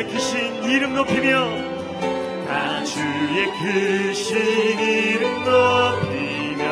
주의 0.00 0.12
크신 0.14 0.64
이름 0.64 0.94
높이며 0.94 1.46
다 2.46 2.82
주의 2.84 3.50
크신 3.60 4.80
이름 4.80 5.44
높이며 5.44 6.64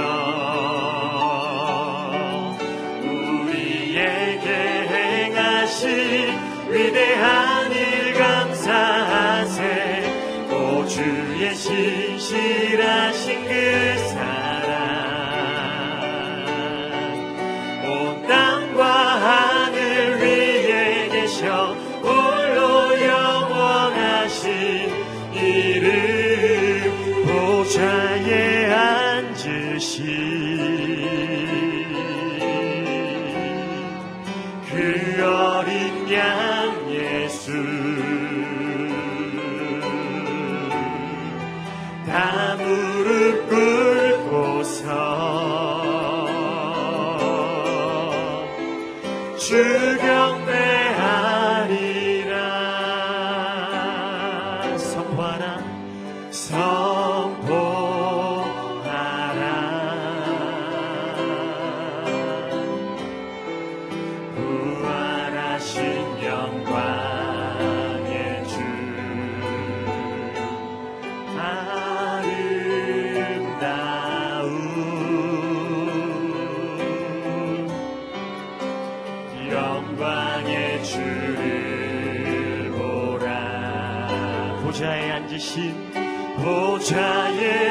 우리에게 3.05 4.49
행하신 4.89 6.39
위대한 6.71 7.71
일 7.71 8.15
감사하세. 8.15 9.61
오 10.51 10.87
주의 10.87 11.55
신실하신 11.55 13.45
그 13.45 13.98
보좌에 84.79 85.11
앉으신 85.11 85.93
보좌에 86.37 87.68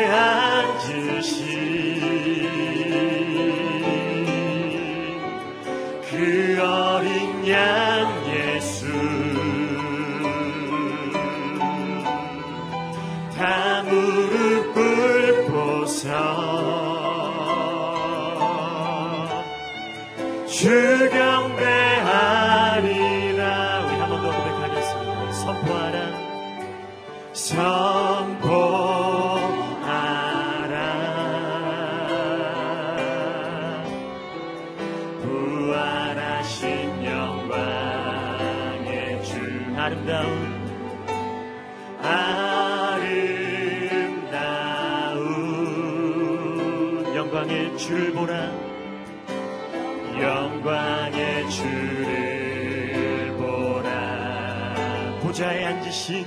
신 56.07 56.25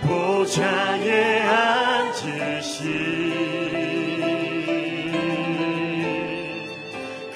보좌에 0.00 1.42
앉으신 1.42 2.88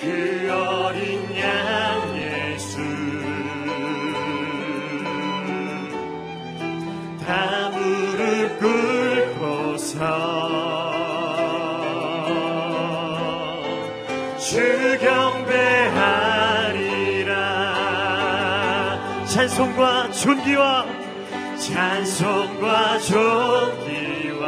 그 0.01 0.51
어린 0.51 1.21
양 1.39 2.17
예수. 2.17 2.79
다 7.27 7.69
무릎 7.69 8.59
꿇고서 8.59 10.01
주 14.39 14.99
경배하리라. 14.99 16.07
찬송과 19.27 20.11
존귀와 20.13 21.06
찬송과 21.59 22.99
존귀와 22.99 24.47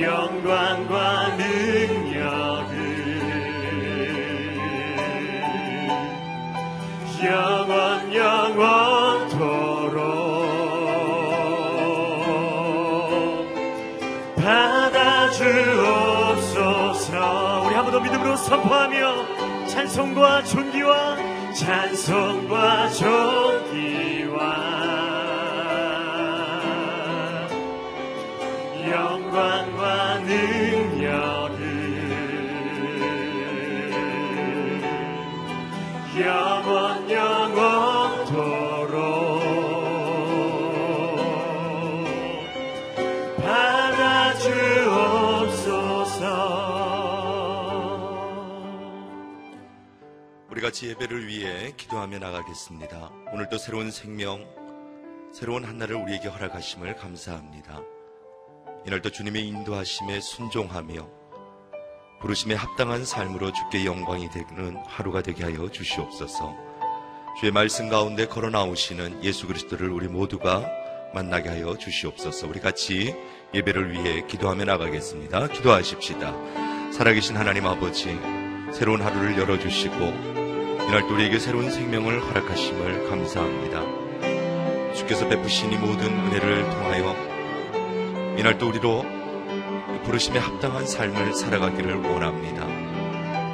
영광과 0.00 1.28
능력을 1.36 2.74
영원 7.22 8.12
영원토록 8.14 9.44
받아주옵소서. 16.34 17.62
우리 17.66 17.74
한 17.74 17.84
번 17.84 17.92
더 17.92 18.00
믿음으로 18.00 18.36
선포하며 18.36 19.66
찬송과 19.68 20.42
존귀와 20.44 21.16
찬송과 21.54 22.90
존귀와 22.90 24.38
영광과 28.90 30.18
능력을 30.18 31.54
영원 36.18 37.08
영 37.10 37.43
같이 50.74 50.88
예배를 50.88 51.28
위해 51.28 51.72
기도하며 51.76 52.18
나가겠습니다. 52.18 53.12
오늘도 53.32 53.58
새로운 53.58 53.92
생명, 53.92 54.44
새로운 55.32 55.62
한날을 55.62 55.94
우리에게 55.94 56.26
허락하심을 56.26 56.96
감사합니다. 56.96 57.80
이날도 58.84 59.10
주님의 59.10 59.46
인도하심에 59.46 60.20
순종하며 60.20 61.08
부르심에 62.20 62.56
합당한 62.56 63.04
삶으로 63.04 63.52
주께 63.52 63.84
영광이 63.84 64.30
되는 64.30 64.76
하루가 64.84 65.22
되게 65.22 65.44
하여 65.44 65.70
주시옵소서. 65.70 66.56
주의 67.38 67.52
말씀 67.52 67.88
가운데 67.88 68.26
걸어 68.26 68.50
나오시는 68.50 69.22
예수 69.22 69.46
그리스도를 69.46 69.90
우리 69.90 70.08
모두가 70.08 70.68
만나게 71.14 71.50
하여 71.50 71.78
주시옵소서. 71.78 72.48
우리 72.48 72.58
같이 72.58 73.14
예배를 73.54 73.92
위해 73.92 74.26
기도하며 74.26 74.64
나가겠습니다. 74.64 75.46
기도하십시다. 75.50 76.34
살아계신 76.90 77.36
하나님 77.36 77.64
아버지, 77.64 78.18
새로운 78.72 79.02
하루를 79.02 79.38
열어주시고 79.38 80.43
이날 80.86 81.06
또 81.08 81.14
우리에게 81.14 81.38
새로운 81.38 81.70
생명을 81.70 82.20
허락하심을 82.20 83.08
감사합니다. 83.08 83.82
주께서 84.94 85.28
베푸신 85.28 85.72
이 85.72 85.76
모든 85.76 86.06
은혜를 86.06 86.70
통하여 86.70 87.16
이날 88.38 88.58
또 88.58 88.68
우리로 88.68 89.04
부르심에 90.04 90.38
합당한 90.38 90.86
삶을 90.86 91.34
살아가기를 91.34 92.02
원합니다. 92.02 92.66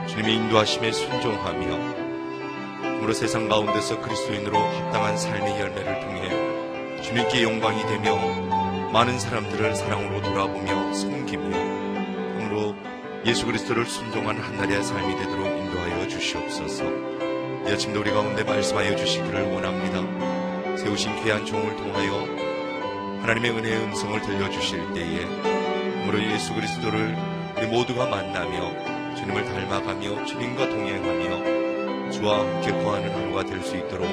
주님의 0.07 0.35
인도하심에 0.35 0.93
순종하며 0.93 2.01
그러므로 2.83 3.13
세상 3.13 3.49
가운데서 3.49 4.01
그리스도인으로 4.01 4.59
합당한 4.59 5.17
삶의 5.17 5.61
열매를 5.61 6.01
통해 6.01 7.01
주님께 7.03 7.43
영광이 7.45 7.81
되며 7.83 8.17
많은 8.93 9.19
사람들을 9.19 9.75
사랑으로 9.77 10.21
돌아보며 10.21 10.93
섬기며 10.93 11.51
그러므로 12.37 12.75
예수 13.25 13.47
그리스도를 13.47 13.87
순종한 13.87 14.39
한날의 14.39 14.83
삶이 14.83 15.17
되도록 15.17 15.47
인도하여 15.47 16.09
주시옵소서. 16.09 17.20
이 17.67 17.73
아침도 17.73 18.01
우리 18.01 18.11
가운데 18.11 18.43
말씀하여 18.43 18.97
주시기를 18.97 19.43
원합니다. 19.53 20.77
세우신 20.77 21.23
귀한 21.23 21.45
종을 21.45 21.77
통하여 21.77 22.25
하나님의 23.23 23.51
은혜의 23.51 23.85
음성을 23.85 24.21
들려주실 24.23 24.95
때에 24.95 25.27
그러므로 26.07 26.23
예수 26.33 26.55
그리스도를 26.55 27.17
우리 27.57 27.67
모두가 27.67 28.07
만나며 28.07 29.15
주님을 29.17 29.45
닮아가며 29.45 30.25
주님과 30.25 30.69
동행하며 30.71 32.11
주와 32.11 32.41
함께 32.41 32.71
거하는 32.73 33.15
하루가 33.15 33.45
될 33.45 33.63
수 33.63 33.77
있도록 33.77 34.09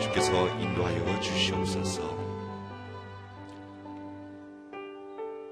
주께서 0.00 0.48
인도하여 0.58 1.20
주시옵소서. 1.20 2.16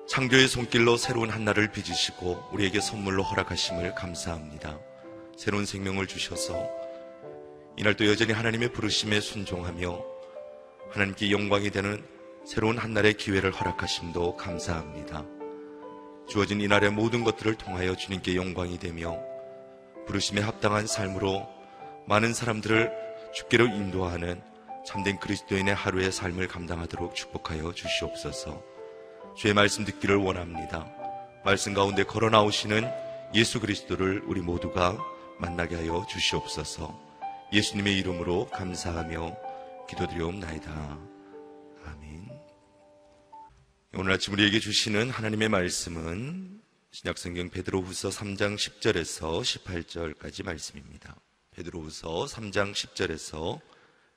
창조의 0.08 0.46
손길로 0.46 0.96
새로운 0.96 1.30
한날을 1.30 1.72
빚으시고 1.72 2.50
우리에게 2.52 2.80
선물로 2.80 3.24
허락하심을 3.24 3.94
감사합니다. 3.96 4.78
새로운 5.36 5.66
생명을 5.66 6.06
주셔서 6.06 6.83
이날 7.76 7.94
또 7.94 8.06
여전히 8.06 8.32
하나님의 8.32 8.72
부르심에 8.72 9.20
순종하며 9.20 10.00
하나님께 10.90 11.32
영광이 11.32 11.70
되는 11.70 12.04
새로운 12.46 12.78
한날의 12.78 13.14
기회를 13.14 13.50
허락하심도 13.50 14.36
감사합니다. 14.36 15.24
주어진 16.28 16.60
이날의 16.60 16.90
모든 16.90 17.24
것들을 17.24 17.54
통하여 17.56 17.96
주님께 17.96 18.36
영광이 18.36 18.78
되며 18.78 19.18
부르심에 20.06 20.40
합당한 20.40 20.86
삶으로 20.86 21.48
많은 22.06 22.32
사람들을 22.32 22.92
주께로 23.34 23.66
인도하는 23.66 24.40
참된 24.86 25.18
그리스도인의 25.18 25.74
하루의 25.74 26.12
삶을 26.12 26.46
감당하도록 26.46 27.14
축복하여 27.14 27.72
주시옵소서. 27.72 28.62
주의 29.36 29.52
말씀 29.52 29.84
듣기를 29.84 30.16
원합니다. 30.16 30.86
말씀 31.44 31.74
가운데 31.74 32.04
걸어 32.04 32.30
나오시는 32.30 32.88
예수 33.34 33.60
그리스도를 33.60 34.22
우리 34.26 34.40
모두가 34.40 34.96
만나게 35.38 35.76
하여 35.76 36.06
주시옵소서. 36.08 37.03
예수님의 37.54 37.96
이름으로 37.98 38.50
감사하며 38.50 39.36
기도드리옵나이다. 39.88 40.98
아멘. 41.84 42.28
오늘 43.92 44.12
아침 44.12 44.32
우리에게 44.32 44.58
주시는 44.58 45.10
하나님의 45.10 45.50
말씀은 45.50 46.60
신약성경 46.90 47.50
베드로후서 47.50 48.08
3장 48.08 48.56
10절에서 48.56 49.40
18절까지 49.42 50.44
말씀입니다. 50.44 51.14
베드로후서 51.52 52.24
3장 52.24 52.72
10절에서 52.72 53.60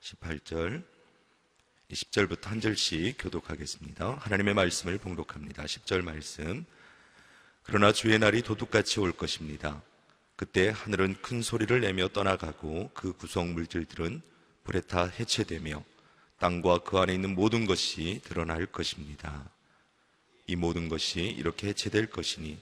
18절 0.02 0.84
10절부터 1.92 2.46
한 2.46 2.60
절씩 2.60 3.18
교독하겠습니다. 3.20 4.16
하나님의 4.16 4.56
말씀을 4.56 4.98
봉독합니다. 4.98 5.64
10절 5.66 6.02
말씀. 6.02 6.66
그러나 7.62 7.92
주의 7.92 8.18
날이 8.18 8.42
도둑같이 8.42 9.00
올 9.00 9.12
것입니다. 9.12 9.84
그때 10.38 10.70
하늘은 10.70 11.16
큰 11.24 11.42
소리를 11.42 11.82
내며 11.82 12.10
떠나가고 12.10 12.92
그 12.94 13.12
구성 13.14 13.56
물질들은 13.56 14.22
불에 14.64 14.82
타 14.82 15.06
해체되며 15.06 15.84
땅과 16.38 16.84
그 16.84 17.00
안에 17.00 17.16
있는 17.16 17.34
모든 17.34 17.66
것이 17.66 18.22
드러날 18.24 18.68
것입니다. 18.68 19.50
이 20.46 20.56
모든 20.56 20.90
것이 20.90 21.22
이렇게 21.22 21.70
해체될 21.70 22.12
것이니 22.12 22.60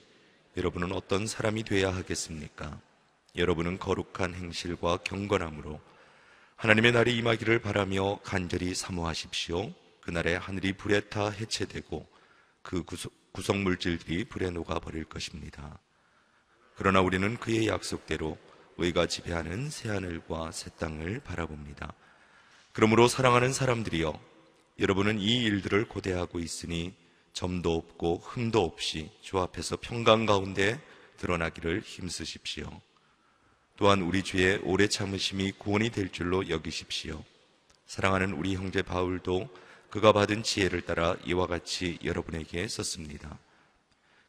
여러분은 0.56 0.92
어떤 0.92 1.26
사람이 1.26 1.64
되어야 1.64 1.94
하겠습니까? 1.94 2.80
여러분은 3.36 3.78
거룩한 3.78 4.32
행실과 4.32 4.96
경건함으로 5.04 5.78
하나님의 6.56 6.92
날이 6.92 7.14
임하기를 7.18 7.58
바라며 7.58 8.20
간절히 8.22 8.74
사모하십시오. 8.74 9.70
그날에 10.00 10.34
하늘이 10.34 10.72
불에 10.72 11.00
타 11.00 11.28
해체되고 11.28 12.08
그 12.62 12.84
구성 13.32 13.62
물질들이 13.62 14.24
불에 14.24 14.48
녹아 14.48 14.78
버릴 14.78 15.04
것입니다. 15.04 15.78
그러나 16.76 17.00
우리는 17.00 17.36
그의 17.38 17.68
약속대로 17.68 18.36
의가 18.76 19.06
지배하는 19.06 19.70
새 19.70 19.88
하늘과 19.88 20.52
새 20.52 20.70
땅을 20.78 21.20
바라봅니다. 21.20 21.94
그러므로 22.72 23.08
사랑하는 23.08 23.52
사람들이여 23.52 24.20
여러분은 24.78 25.18
이 25.18 25.42
일들을 25.44 25.88
고대하고 25.88 26.38
있으니 26.38 26.94
점도 27.32 27.74
없고 27.74 28.18
흠도 28.18 28.62
없이 28.62 29.10
주 29.22 29.38
앞에서 29.38 29.78
평강 29.80 30.26
가운데 30.26 30.78
드러나기를 31.16 31.80
힘쓰십시오. 31.80 32.68
또한 33.76 34.02
우리 34.02 34.22
주의 34.22 34.58
오래 34.62 34.86
참으심이 34.86 35.52
구원이 35.52 35.90
될 35.90 36.12
줄로 36.12 36.48
여기십시오. 36.50 37.24
사랑하는 37.86 38.32
우리 38.32 38.54
형제 38.54 38.82
바울도 38.82 39.48
그가 39.88 40.12
받은 40.12 40.42
지혜를 40.42 40.82
따라 40.82 41.16
이와 41.24 41.46
같이 41.46 41.98
여러분에게 42.04 42.68
썼습니다. 42.68 43.38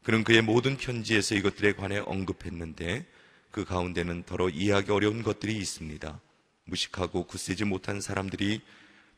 그는 0.07 0.23
그의 0.23 0.41
모든 0.41 0.77
편지에서 0.77 1.35
이것들에 1.35 1.73
관해 1.73 1.97
언급했는데 1.97 3.05
그 3.51 3.65
가운데는 3.65 4.23
더러 4.23 4.47
이해하기 4.47 4.89
어려운 4.89 5.21
것들이 5.21 5.57
있습니다. 5.57 6.21
무식하고 6.63 7.25
굳세지 7.25 7.65
못한 7.65 7.99
사람들이 7.99 8.61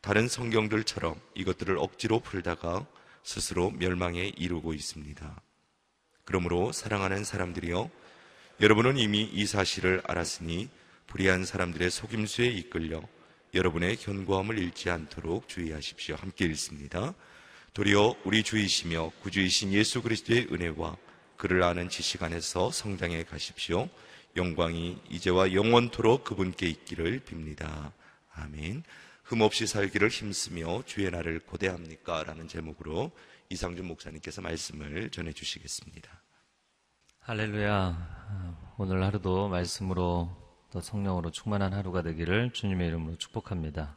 다른 0.00 0.26
성경들처럼 0.26 1.14
이것들을 1.36 1.78
억지로 1.78 2.18
풀다가 2.18 2.88
스스로 3.22 3.70
멸망에 3.70 4.32
이르고 4.36 4.74
있습니다. 4.74 5.40
그러므로 6.24 6.72
사랑하는 6.72 7.22
사람들이여 7.22 7.88
여러분은 8.60 8.96
이미 8.96 9.22
이 9.22 9.46
사실을 9.46 10.02
알았으니 10.08 10.70
불의한 11.06 11.44
사람들의 11.44 11.88
속임수에 11.88 12.48
이끌려 12.48 13.00
여러분의 13.54 13.96
견고함을 13.96 14.58
잃지 14.58 14.90
않도록 14.90 15.48
주의하십시오. 15.48 16.16
함께 16.16 16.46
읽습니다. 16.46 17.14
도리어 17.72 18.16
우리 18.24 18.42
주이시며 18.42 19.12
구주이신 19.22 19.72
예수 19.72 20.02
그리스도의 20.02 20.48
은혜와 20.50 20.96
그를 21.36 21.62
아는 21.62 21.88
지식 21.88 22.22
안에서 22.22 22.72
성장해 22.72 23.24
가십시오. 23.24 23.88
영광이 24.36 24.98
이제와 25.08 25.52
영원토록 25.52 26.24
그분께 26.24 26.66
있기를 26.66 27.20
빕니다. 27.20 27.92
아멘. 28.34 28.82
흠없이 29.22 29.68
살기를 29.68 30.08
힘쓰며 30.08 30.82
주의 30.84 31.08
날을 31.10 31.40
고대합니까? 31.40 32.24
라는 32.24 32.48
제목으로 32.48 33.12
이상준 33.50 33.86
목사님께서 33.86 34.42
말씀을 34.42 35.10
전해 35.10 35.32
주시겠습니다. 35.32 36.10
할렐루야. 37.20 38.74
오늘 38.78 39.04
하루도 39.04 39.48
말씀으로 39.48 40.36
또 40.72 40.80
성령으로 40.80 41.30
충만한 41.30 41.72
하루가 41.72 42.02
되기를 42.02 42.52
주님의 42.52 42.88
이름으로 42.88 43.16
축복합니다. 43.16 43.96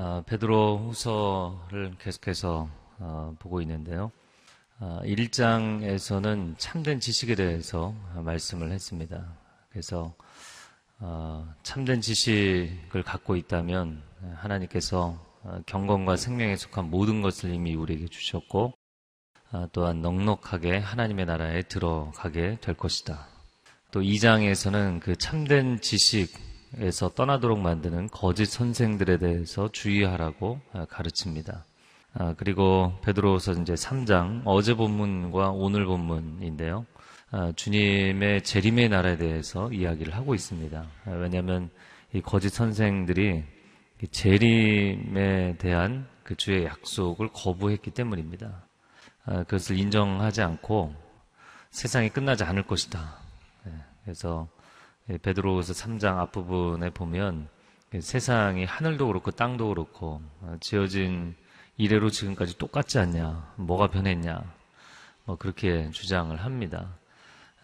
아, 0.00 0.22
베드로 0.26 0.78
후서를 0.78 1.96
계속해서 1.98 2.68
아, 3.00 3.32
보고 3.40 3.60
있는데요. 3.62 4.12
아, 4.78 5.00
1장에서는 5.02 6.54
참된 6.56 7.00
지식에 7.00 7.34
대해서 7.34 7.92
말씀을 8.14 8.70
했습니다. 8.70 9.26
그래서 9.70 10.14
아, 11.00 11.52
참된 11.64 12.00
지식을 12.00 13.02
갖고 13.02 13.34
있다면 13.34 14.00
하나님께서 14.36 15.18
아, 15.42 15.60
경건과 15.66 16.14
생명에 16.14 16.54
속한 16.54 16.90
모든 16.90 17.20
것을 17.20 17.52
이미 17.52 17.74
우리에게 17.74 18.06
주셨고 18.06 18.74
아, 19.50 19.66
또한 19.72 20.00
넉넉하게 20.00 20.78
하나님의 20.78 21.26
나라에 21.26 21.62
들어가게 21.62 22.58
될 22.60 22.76
것이다. 22.76 23.26
또 23.90 24.00
2장에서는 24.00 25.00
그 25.00 25.16
참된 25.16 25.80
지식 25.80 26.47
에서 26.76 27.08
떠나도록 27.08 27.58
만드는 27.58 28.08
거짓 28.08 28.46
선생들에 28.46 29.18
대해서 29.18 29.70
주의하라고 29.72 30.60
아, 30.72 30.84
가르칩니다. 30.84 31.64
아, 32.14 32.34
그리고 32.36 32.92
베드로서 33.02 33.52
이제 33.52 33.74
3장 33.74 34.42
어제 34.44 34.74
본문과 34.74 35.50
오늘 35.50 35.86
본문인데요. 35.86 36.86
주님의 37.56 38.42
재림의 38.42 38.88
나라에 38.88 39.16
대해서 39.18 39.70
이야기를 39.70 40.14
하고 40.14 40.34
있습니다. 40.34 40.86
왜냐하면 41.06 41.68
이 42.14 42.22
거짓 42.22 42.48
선생들이 42.48 43.44
재림에 44.10 45.56
대한 45.58 46.06
그 46.22 46.34
주의 46.36 46.64
약속을 46.64 47.30
거부했기 47.32 47.90
때문입니다. 47.90 48.62
아, 49.26 49.42
그것을 49.44 49.78
인정하지 49.78 50.40
않고 50.42 50.94
세상이 51.70 52.08
끝나지 52.10 52.44
않을 52.44 52.62
것이다. 52.62 53.18
예, 53.66 53.72
그래서 54.04 54.48
예, 54.54 54.57
베드로후서 55.16 55.72
3장 55.72 56.18
앞부분에 56.18 56.90
보면 56.90 57.48
세상이 57.98 58.66
하늘도 58.66 59.06
그렇고 59.06 59.30
땅도 59.30 59.68
그렇고 59.68 60.20
어, 60.42 60.56
지어진 60.60 61.34
이래로 61.78 62.10
지금까지 62.10 62.58
똑같지 62.58 62.98
않냐? 62.98 63.54
뭐가 63.56 63.88
변했냐? 63.88 64.42
뭐 65.24 65.36
그렇게 65.36 65.90
주장을 65.90 66.36
합니다. 66.36 66.94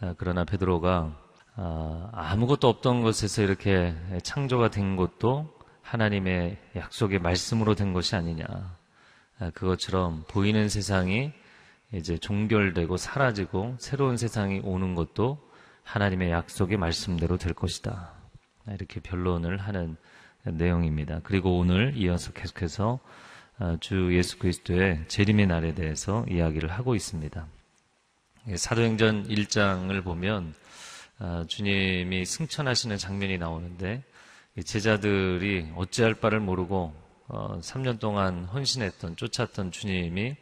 아, 0.00 0.14
그러나 0.16 0.44
베드로가 0.44 1.14
아, 1.56 2.10
아무것도 2.12 2.68
없던 2.68 3.02
것에서 3.02 3.42
이렇게 3.42 3.94
창조가 4.22 4.70
된 4.70 4.96
것도 4.96 5.52
하나님의 5.82 6.56
약속의 6.76 7.18
말씀으로 7.18 7.74
된 7.74 7.92
것이 7.92 8.16
아니냐. 8.16 8.46
그것처럼 9.52 10.24
보이는 10.28 10.68
세상이 10.68 11.32
이제 11.92 12.16
종결되고 12.16 12.96
사라지고 12.96 13.76
새로운 13.78 14.16
세상이 14.16 14.60
오는 14.64 14.94
것도 14.94 15.38
하나님의 15.84 16.30
약속의 16.30 16.76
말씀대로 16.76 17.38
될 17.38 17.54
것이다. 17.54 18.12
이렇게 18.68 19.00
변론을 19.00 19.58
하는 19.58 19.96
내용입니다. 20.42 21.20
그리고 21.22 21.58
오늘 21.58 21.96
이어서 21.96 22.32
계속해서 22.32 22.98
아, 23.58 23.76
주 23.80 24.16
예수 24.16 24.38
그리스도의 24.38 25.04
재림의 25.06 25.46
날에 25.46 25.74
대해서 25.74 26.26
이야기를 26.28 26.72
하고 26.72 26.96
있습니다. 26.96 27.46
사도행전 28.56 29.28
1장을 29.28 30.02
보면 30.02 30.54
아, 31.18 31.44
주님이 31.46 32.24
승천하시는 32.24 32.98
장면이 32.98 33.38
나오는데 33.38 34.02
제자들이 34.64 35.72
어찌할 35.76 36.14
바를 36.14 36.40
모르고 36.40 36.94
3년 37.28 37.96
어, 37.96 37.98
동안 37.98 38.44
헌신했던 38.44 39.16
쫓았던 39.16 39.70
주님이 39.70 40.36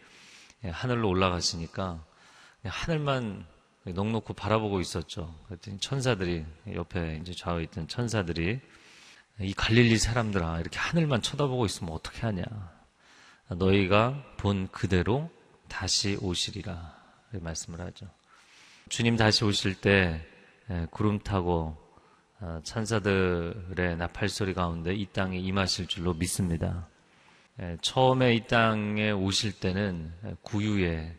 예, 0.65 0.69
하늘로 0.69 1.09
올라가시니까 1.09 2.05
하늘만 2.65 3.45
넉넉히 3.85 4.35
바라보고 4.35 4.81
있었죠. 4.81 5.35
그랬더니 5.47 5.79
천사들이 5.79 6.45
옆에 6.75 7.19
이제 7.21 7.33
좌우에 7.33 7.65
있던 7.65 7.89
천사들이 7.89 8.61
이 9.41 9.55
갈릴리 9.55 9.99
사람들아 9.99 10.61
이렇게 10.61 10.79
하늘만 10.79 11.23
쳐다보고 11.23 11.67
있으면 11.67 11.93
어떻게 11.93 12.21
하냐? 12.21 12.45
너희가 13.49 14.23
본 14.37 14.69
그대로 14.69 15.31
다시 15.69 16.17
오시리라 16.21 16.97
말씀을 17.33 17.81
하죠. 17.81 18.07
주님 18.89 19.17
다시 19.17 19.45
오실 19.45 19.81
때 19.81 20.21
예, 20.71 20.87
구름 20.91 21.19
타고 21.19 21.77
어, 22.41 22.61
천사들의 22.63 23.97
나팔 23.97 24.29
소리 24.29 24.55
가운데 24.55 24.95
이 24.95 25.07
땅에 25.07 25.39
임하실 25.39 25.87
줄로 25.87 26.15
믿습니다. 26.15 26.89
예, 27.61 27.77
처음에 27.81 28.35
이 28.35 28.47
땅에 28.47 29.11
오실 29.11 29.59
때는 29.59 30.13
구유에 30.43 31.17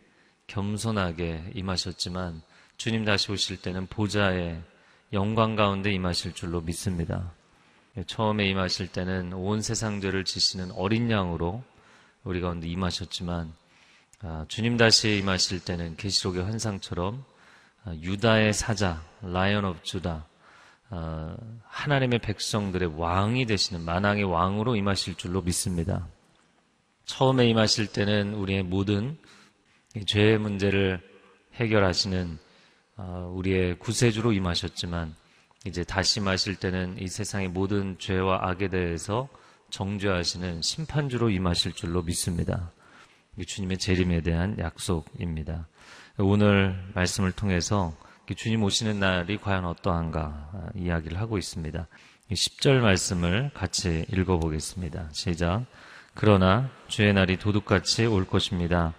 겸손하게 0.48 1.52
임하셨지만 1.56 2.42
주님 2.78 3.06
다시 3.06 3.32
오실 3.32 3.62
때는 3.62 3.88
보좌의 3.88 4.62
영광 5.14 5.56
가운데 5.56 5.92
임하실 5.92 6.34
줄로 6.34 6.62
믿습니다. 6.62 7.32
예, 7.98 8.04
처음에 8.04 8.48
임하실 8.50 8.88
때는 8.88 9.34
온 9.34 9.62
세상 9.62 10.02
죄를 10.02 10.26
지시는 10.26 10.72
어린 10.72 11.12
양으로 11.12 11.64
우리 12.24 12.42
가운데 12.42 12.68
임하셨지만 12.68 13.54
아, 14.22 14.46
주님 14.48 14.78
다시 14.78 15.18
임하실 15.18 15.66
때는 15.66 15.98
계시록의 15.98 16.44
환상처럼 16.44 17.24
아, 17.86 17.94
유다의 17.94 18.54
사자, 18.54 19.04
Lion 19.22 19.66
of 19.66 19.84
Judah, 19.84 20.26
아, 20.90 21.36
하나님의 21.68 22.20
백성들의 22.20 22.98
왕이 22.98 23.46
되시는 23.46 23.84
만왕의 23.84 24.24
왕으로 24.24 24.76
임하실 24.76 25.16
줄로 25.16 25.42
믿습니다. 25.42 26.08
처음에 27.06 27.48
임하실 27.50 27.88
때는 27.88 28.34
우리의 28.34 28.64
모든 28.64 29.18
죄의 30.06 30.38
문제를 30.38 31.02
해결하시는 31.56 32.38
어, 32.38 32.43
우리의 32.98 33.80
구세주로 33.80 34.34
임하셨지만 34.34 35.16
이제 35.66 35.84
다시 35.84 36.20
임하실 36.20 36.58
때는 36.58 36.98
이 37.00 37.08
세상의 37.08 37.50
모든 37.50 37.98
죄와 37.98 38.50
악에 38.50 38.70
대해서 38.70 39.30
정죄하시는 39.70 40.62
심판주로 40.62 41.30
임하실 41.30 41.74
줄로 41.74 42.04
믿습니다. 42.04 42.72
주님의 43.46 43.78
재림에 43.78 44.22
대한 44.22 44.58
약속입니다. 44.60 45.68
오늘 46.20 46.78
말씀을 46.94 47.32
통해서 47.32 47.96
주님 48.36 48.64
오시는 48.64 49.00
날이 49.00 49.38
과연 49.38 49.66
어떠한가 49.66 50.22
아, 50.54 50.70
이야기를 50.76 51.20
하고 51.20 51.38
있습니다. 51.38 51.88
10절 52.32 52.80
말씀을 52.80 53.52
같이 53.54 54.06
읽어보겠습니다. 54.12 55.10
시작. 55.12 55.66
그러나 56.14 56.70
주의 56.88 57.12
날이 57.14 57.38
도둑같이 57.38 58.06
올 58.06 58.26
것입니다. 58.26 58.94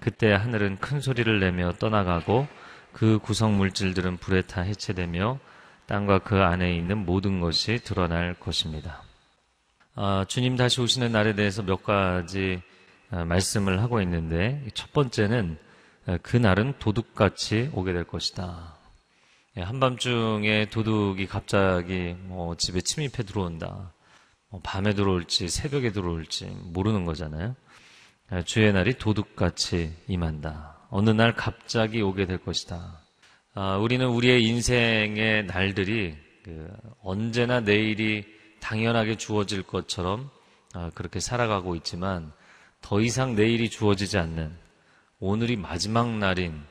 그때 0.00 0.32
하늘은 0.32 0.78
큰 0.78 1.00
소리를 1.00 1.38
내며 1.40 1.72
떠나가고 1.74 2.46
그 2.94 3.18
구성 3.18 3.58
물질들은 3.58 4.18
불에 4.18 4.42
타 4.42 4.62
해체되며 4.62 5.40
땅과 5.86 6.20
그 6.20 6.36
안에 6.42 6.74
있는 6.76 7.04
모든 7.04 7.40
것이 7.40 7.80
드러날 7.82 8.34
것입니다. 8.34 9.02
아, 9.96 10.24
주님 10.28 10.56
다시 10.56 10.80
오시는 10.80 11.10
날에 11.10 11.34
대해서 11.34 11.62
몇 11.62 11.82
가지 11.82 12.62
어, 13.10 13.24
말씀을 13.24 13.82
하고 13.82 14.00
있는데 14.00 14.64
첫 14.74 14.92
번째는 14.92 15.58
어, 16.06 16.16
그날은 16.22 16.74
도둑같이 16.78 17.70
오게 17.74 17.92
될 17.92 18.04
것이다. 18.04 18.76
예, 19.56 19.62
한밤중에 19.62 20.66
도둑이 20.70 21.26
갑자기 21.26 22.14
뭐 22.18 22.56
집에 22.56 22.80
침입해 22.80 23.24
들어온다. 23.24 23.92
뭐 24.50 24.60
밤에 24.62 24.94
들어올지 24.94 25.48
새벽에 25.48 25.90
들어올지 25.90 26.46
모르는 26.46 27.04
거잖아요. 27.04 27.56
예, 28.32 28.42
주의 28.44 28.72
날이 28.72 28.94
도둑같이 28.98 29.92
임한다. 30.06 30.73
어느 30.96 31.10
날 31.10 31.34
갑자기 31.34 32.00
오게 32.02 32.24
될 32.24 32.38
것이다. 32.38 33.00
아, 33.54 33.76
우리는 33.78 34.06
우리의 34.06 34.44
인생의 34.44 35.46
날들이 35.46 36.14
그 36.44 36.68
언제나 37.02 37.58
내일이 37.58 38.24
당연하게 38.60 39.16
주어질 39.16 39.64
것처럼 39.64 40.30
아, 40.72 40.92
그렇게 40.94 41.18
살아가고 41.18 41.74
있지만 41.74 42.30
더 42.80 43.00
이상 43.00 43.34
내일이 43.34 43.70
주어지지 43.70 44.18
않는 44.18 44.56
오늘이 45.18 45.56
마지막 45.56 46.16
날인 46.16 46.62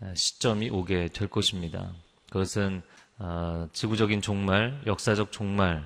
아, 0.00 0.14
시점이 0.14 0.70
오게 0.70 1.08
될 1.08 1.28
것입니다. 1.28 1.92
그것은 2.30 2.80
아, 3.18 3.68
지구적인 3.74 4.22
종말, 4.22 4.80
역사적 4.86 5.32
종말에 5.32 5.84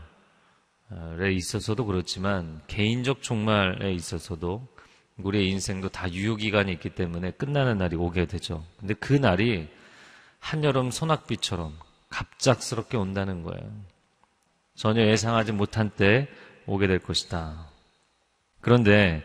있어서도 1.33 1.87
그렇지만 1.87 2.62
개인적 2.69 3.21
종말에 3.21 3.93
있어서도 3.95 4.74
우리의 5.18 5.49
인생도 5.50 5.90
다 5.90 6.11
유효기간이 6.11 6.73
있기 6.73 6.90
때문에 6.90 7.33
끝나는 7.33 7.78
날이 7.78 7.97
오게 7.97 8.26
되죠. 8.26 8.64
근데 8.78 8.94
그 8.94 9.12
날이 9.12 9.68
한여름 10.40 10.90
소낙비처럼 10.90 11.73
갑작스럽게 12.09 12.97
온다는 12.97 13.42
거예요. 13.42 13.71
전혀 14.75 15.06
예상하지 15.06 15.52
못한 15.52 15.90
때 15.90 16.28
오게 16.66 16.87
될 16.87 16.99
것이다. 16.99 17.68
그런데 18.61 19.23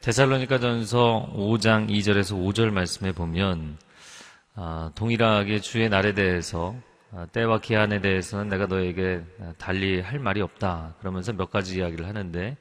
데살로니가 0.00 0.58
전서 0.58 1.30
5장 1.34 1.90
2절에서 1.90 2.36
5절 2.36 2.70
말씀에 2.70 3.12
보면 3.12 3.78
아, 4.54 4.90
동일하게 4.94 5.60
주의 5.60 5.88
날에 5.88 6.14
대해서 6.14 6.74
아, 7.12 7.26
때와 7.32 7.60
기한에 7.60 8.00
대해서는 8.00 8.48
내가 8.48 8.66
너에게 8.66 9.22
달리 9.58 10.00
할 10.00 10.18
말이 10.18 10.40
없다. 10.40 10.94
그러면서 11.00 11.32
몇 11.32 11.50
가지 11.50 11.78
이야기를 11.78 12.06
하는데 12.06 12.56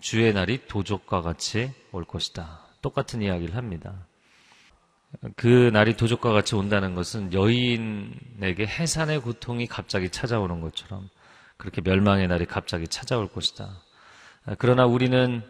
주의 0.00 0.32
날이 0.32 0.66
도적과 0.66 1.22
같이 1.22 1.72
올 1.92 2.04
것이다. 2.04 2.66
똑같은 2.82 3.22
이야기를 3.22 3.56
합니다. 3.56 4.06
그 5.36 5.70
날이 5.72 5.96
도적과 5.96 6.32
같이 6.32 6.54
온다는 6.54 6.94
것은 6.94 7.32
여인에게 7.32 8.66
해산의 8.66 9.20
고통이 9.20 9.66
갑자기 9.66 10.10
찾아오는 10.10 10.60
것처럼 10.60 11.08
그렇게 11.56 11.80
멸망의 11.80 12.28
날이 12.28 12.44
갑자기 12.44 12.88
찾아올 12.88 13.28
것이다. 13.28 13.80
그러나 14.58 14.86
우리는 14.86 15.42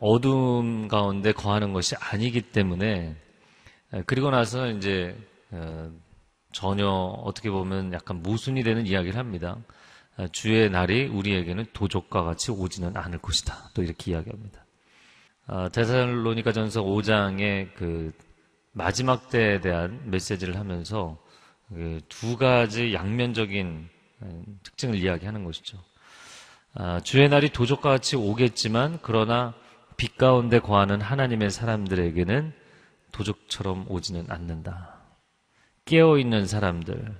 어둠 0.00 0.88
가운데 0.88 1.32
거하는 1.32 1.72
것이 1.72 1.94
아니기 1.96 2.42
때문에 2.42 3.16
그리고 4.06 4.30
나서 4.30 4.68
이제 4.68 5.16
어, 5.50 5.90
전혀 6.52 6.86
어떻게 6.88 7.50
보면 7.50 7.92
약간 7.92 8.22
모순이 8.22 8.62
되는 8.62 8.86
이야기를 8.86 9.18
합니다. 9.18 9.56
주의 10.32 10.68
날이 10.68 11.06
우리에게는 11.06 11.66
도적과 11.72 12.24
같이 12.24 12.50
오지는 12.50 12.96
않을 12.96 13.18
것이다. 13.18 13.70
또 13.74 13.82
이렇게 13.82 14.12
이야기합니다. 14.12 14.64
데살로니가 15.72 16.52
전서 16.52 16.82
5장의 16.82 17.74
그 17.74 18.12
마지막 18.72 19.30
때에 19.30 19.60
대한 19.60 20.00
메시지를 20.10 20.56
하면서 20.56 21.18
그두 21.68 22.36
가지 22.36 22.94
양면적인 22.94 23.88
특징을 24.62 24.96
이야기하는 24.96 25.44
것이죠. 25.44 25.78
주의 27.04 27.28
날이 27.28 27.50
도적과 27.50 27.90
같이 27.90 28.16
오겠지만 28.16 28.98
그러나 29.02 29.54
빛 29.96 30.16
가운데 30.16 30.58
거하는 30.58 31.00
하나님의 31.00 31.50
사람들에게는 31.50 32.52
도적처럼 33.12 33.86
오지는 33.88 34.26
않는다. 34.28 35.00
깨어있는 35.86 36.46
사람들. 36.46 37.16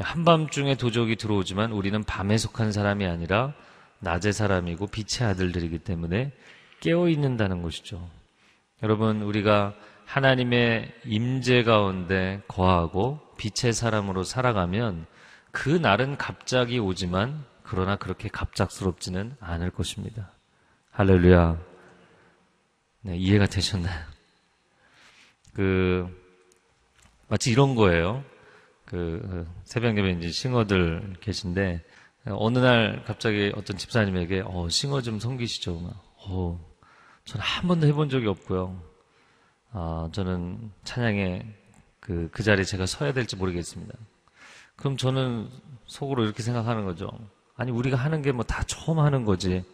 한밤중에 0.00 0.76
도적이 0.76 1.16
들어오지만 1.16 1.72
우리는 1.72 2.02
밤에 2.04 2.38
속한 2.38 2.72
사람이 2.72 3.06
아니라 3.06 3.54
낮의 4.00 4.32
사람이고 4.32 4.86
빛의 4.86 5.28
아들들이기 5.28 5.80
때문에 5.80 6.32
깨어 6.80 7.08
있는다는 7.08 7.62
것이죠. 7.62 8.08
여러분, 8.82 9.22
우리가 9.22 9.74
하나님의 10.06 10.92
임재 11.04 11.62
가운데 11.62 12.42
거하고 12.48 13.20
빛의 13.36 13.72
사람으로 13.72 14.24
살아가면 14.24 15.06
그 15.52 15.68
날은 15.68 16.16
갑자기 16.16 16.78
오지만 16.78 17.44
그러나 17.62 17.96
그렇게 17.96 18.28
갑작스럽지는 18.28 19.36
않을 19.38 19.70
것입니다. 19.70 20.32
할렐루야. 20.90 21.58
네, 23.02 23.16
이해가 23.16 23.46
되셨나요? 23.46 24.04
그, 25.54 26.08
마치 27.28 27.50
이런 27.50 27.74
거예요. 27.74 28.24
그, 28.90 29.46
새벽 29.64 29.96
예배 29.96 30.10
이제 30.18 30.30
싱어들 30.30 31.14
계신데, 31.20 31.82
어느 32.26 32.58
날 32.58 33.02
갑자기 33.06 33.52
어떤 33.54 33.76
집사님에게, 33.76 34.42
어, 34.44 34.68
싱어 34.68 35.00
좀 35.00 35.20
섬기시죠. 35.20 35.80
어, 36.26 36.60
저는 37.24 37.44
한 37.44 37.68
번도 37.68 37.86
해본 37.86 38.08
적이 38.08 38.26
없고요. 38.26 38.82
아, 39.72 40.08
저는 40.12 40.72
찬양에 40.84 41.42
그, 42.00 42.28
그 42.32 42.42
자리에 42.42 42.64
제가 42.64 42.86
서야 42.86 43.12
될지 43.12 43.36
모르겠습니다. 43.36 43.94
그럼 44.74 44.96
저는 44.96 45.48
속으로 45.86 46.24
이렇게 46.24 46.42
생각하는 46.42 46.84
거죠. 46.84 47.08
아니, 47.56 47.70
우리가 47.70 47.96
하는 47.96 48.22
게 48.22 48.32
뭐 48.32 48.42
다 48.44 48.62
처음 48.64 48.98
하는 48.98 49.24
거지. 49.24 49.64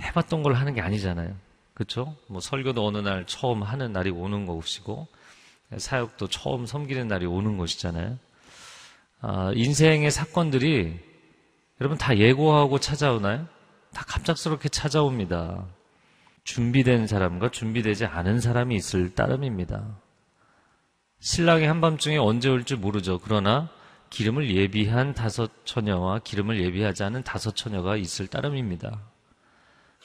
해봤던 0.00 0.42
걸 0.42 0.54
하는 0.54 0.72
게 0.74 0.80
아니잖아요. 0.80 1.36
그렇죠? 1.74 2.16
뭐 2.28 2.40
설교도 2.40 2.86
어느 2.86 2.98
날 2.98 3.26
처음 3.26 3.62
하는 3.62 3.92
날이 3.92 4.10
오는 4.10 4.46
것이고 4.46 5.06
사역도 5.76 6.28
처음 6.28 6.66
섬기는 6.66 7.06
날이 7.08 7.26
오는 7.26 7.58
것이잖아요. 7.58 8.18
아, 9.20 9.52
인생의 9.54 10.10
사건들이 10.10 10.98
여러분 11.80 11.98
다 11.98 12.16
예고하고 12.16 12.78
찾아오나요? 12.78 13.46
다 13.92 14.04
갑작스럽게 14.06 14.68
찾아옵니다. 14.68 15.66
준비된 16.44 17.06
사람과 17.06 17.50
준비되지 17.50 18.06
않은 18.06 18.40
사람이 18.40 18.74
있을 18.76 19.14
따름입니다. 19.14 19.98
신랑이 21.20 21.66
한밤중에 21.66 22.16
언제 22.16 22.48
올지 22.48 22.76
모르죠. 22.76 23.18
그러나 23.18 23.68
기름을 24.10 24.54
예비한 24.54 25.14
다섯 25.14 25.50
처녀와 25.64 26.20
기름을 26.20 26.60
예비하지 26.60 27.02
않은 27.04 27.22
다섯 27.24 27.54
처녀가 27.56 27.96
있을 27.96 28.28
따름입니다. 28.28 29.00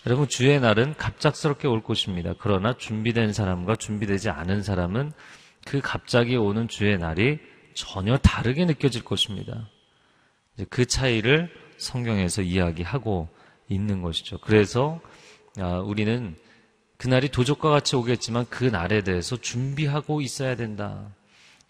여러분 0.05 0.27
주의 0.27 0.59
날은 0.59 0.95
갑작스럽게 0.95 1.67
올 1.67 1.81
것입니다. 1.81 2.33
그러나 2.39 2.75
준비된 2.77 3.31
사람과 3.31 3.75
준비되지 3.75 4.29
않은 4.29 4.63
사람은 4.63 5.13
그 5.65 5.79
갑자기 5.81 6.35
오는 6.35 6.67
주의 6.67 6.97
날이 6.97 7.39
전혀 7.75 8.17
다르게 8.17 8.65
느껴질 8.65 9.03
것입니다. 9.03 9.67
그 10.69 10.85
차이를 10.85 11.51
성경에서 11.77 12.41
이야기하고 12.41 13.27
있는 13.69 14.01
것이죠. 14.01 14.39
그래서 14.39 15.01
아, 15.59 15.79
우리는 15.79 16.35
그날이 16.97 17.29
도적과 17.29 17.69
같이 17.69 17.95
오겠지만 17.95 18.45
그 18.49 18.63
날에 18.63 19.01
대해서 19.01 19.35
준비하고 19.35 20.21
있어야 20.21 20.55
된다. 20.55 21.09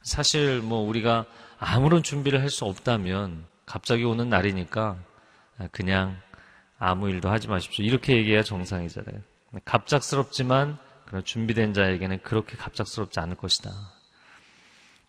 사실 0.01 0.61
뭐 0.61 0.79
우리가 0.79 1.25
아무런 1.59 2.03
준비를 2.03 2.41
할 2.41 2.49
수 2.49 2.65
없다면 2.65 3.45
갑자기 3.65 4.03
오는 4.03 4.29
날이니까 4.29 4.97
그냥 5.71 6.17
아무 6.77 7.09
일도 7.09 7.29
하지 7.29 7.47
마십시오. 7.47 7.85
이렇게 7.85 8.17
얘기해야 8.17 8.43
정상이잖아요. 8.43 9.21
갑작스럽지만 9.65 10.77
준비된 11.23 11.73
자에게는 11.73 12.21
그렇게 12.23 12.57
갑작스럽지 12.57 13.19
않을 13.21 13.37
것이다. 13.37 13.71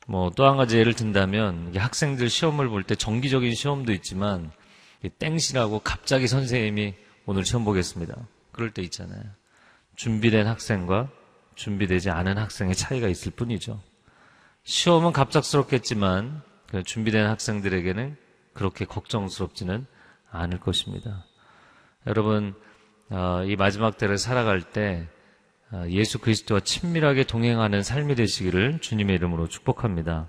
뭐 0.06 0.30
또 0.30 0.46
한 0.46 0.56
가지 0.56 0.76
예를 0.78 0.94
든다면 0.94 1.74
학생들 1.76 2.28
시험을 2.28 2.68
볼 2.68 2.84
때 2.84 2.94
정기적인 2.94 3.54
시험도 3.54 3.92
있지만 3.92 4.50
땡시라고 5.18 5.80
갑자기 5.80 6.26
선생님이 6.28 6.94
오늘 7.26 7.44
시험 7.44 7.64
보겠습니다. 7.64 8.14
그럴 8.52 8.70
때 8.70 8.82
있잖아요. 8.82 9.22
준비된 9.96 10.46
학생과 10.46 11.08
준비되지 11.54 12.10
않은 12.10 12.36
학생의 12.38 12.74
차이가 12.74 13.08
있을 13.08 13.32
뿐이죠. 13.32 13.80
시험은 14.64 15.12
갑작스럽겠지만 15.12 16.42
준비된 16.84 17.26
학생들에게는 17.26 18.16
그렇게 18.54 18.84
걱정스럽지는 18.84 19.86
않을 20.30 20.58
것입니다. 20.60 21.24
여러분, 22.06 22.54
어, 23.10 23.42
이 23.46 23.56
마지막 23.56 23.96
때를 23.96 24.18
살아갈 24.18 24.62
때 24.62 25.06
어, 25.06 25.13
예수 25.90 26.18
그리스도와 26.18 26.60
친밀하게 26.60 27.24
동행하는 27.24 27.82
삶이 27.82 28.14
되시기를 28.14 28.80
주님의 28.80 29.16
이름으로 29.16 29.48
축복합니다. 29.48 30.26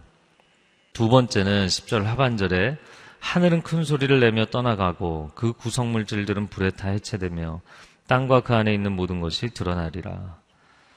두 0.94 1.10
번째는 1.10 1.68
10절 1.68 2.04
하반절에 2.04 2.78
하늘은 3.20 3.64
큰 3.64 3.84
소리를 3.84 4.20
내며 4.20 4.46
떠나가고 4.46 5.32
그 5.36 5.54
구성물질들은 5.54 6.48
불에 6.48 6.70
타 6.70 6.90
해체되며 6.90 7.62
땅과 8.08 8.42
그 8.42 8.54
안에 8.54 8.74
있는 8.74 8.92
모든 8.92 9.20
것이 9.20 9.50
드러나리라. 9.50 10.38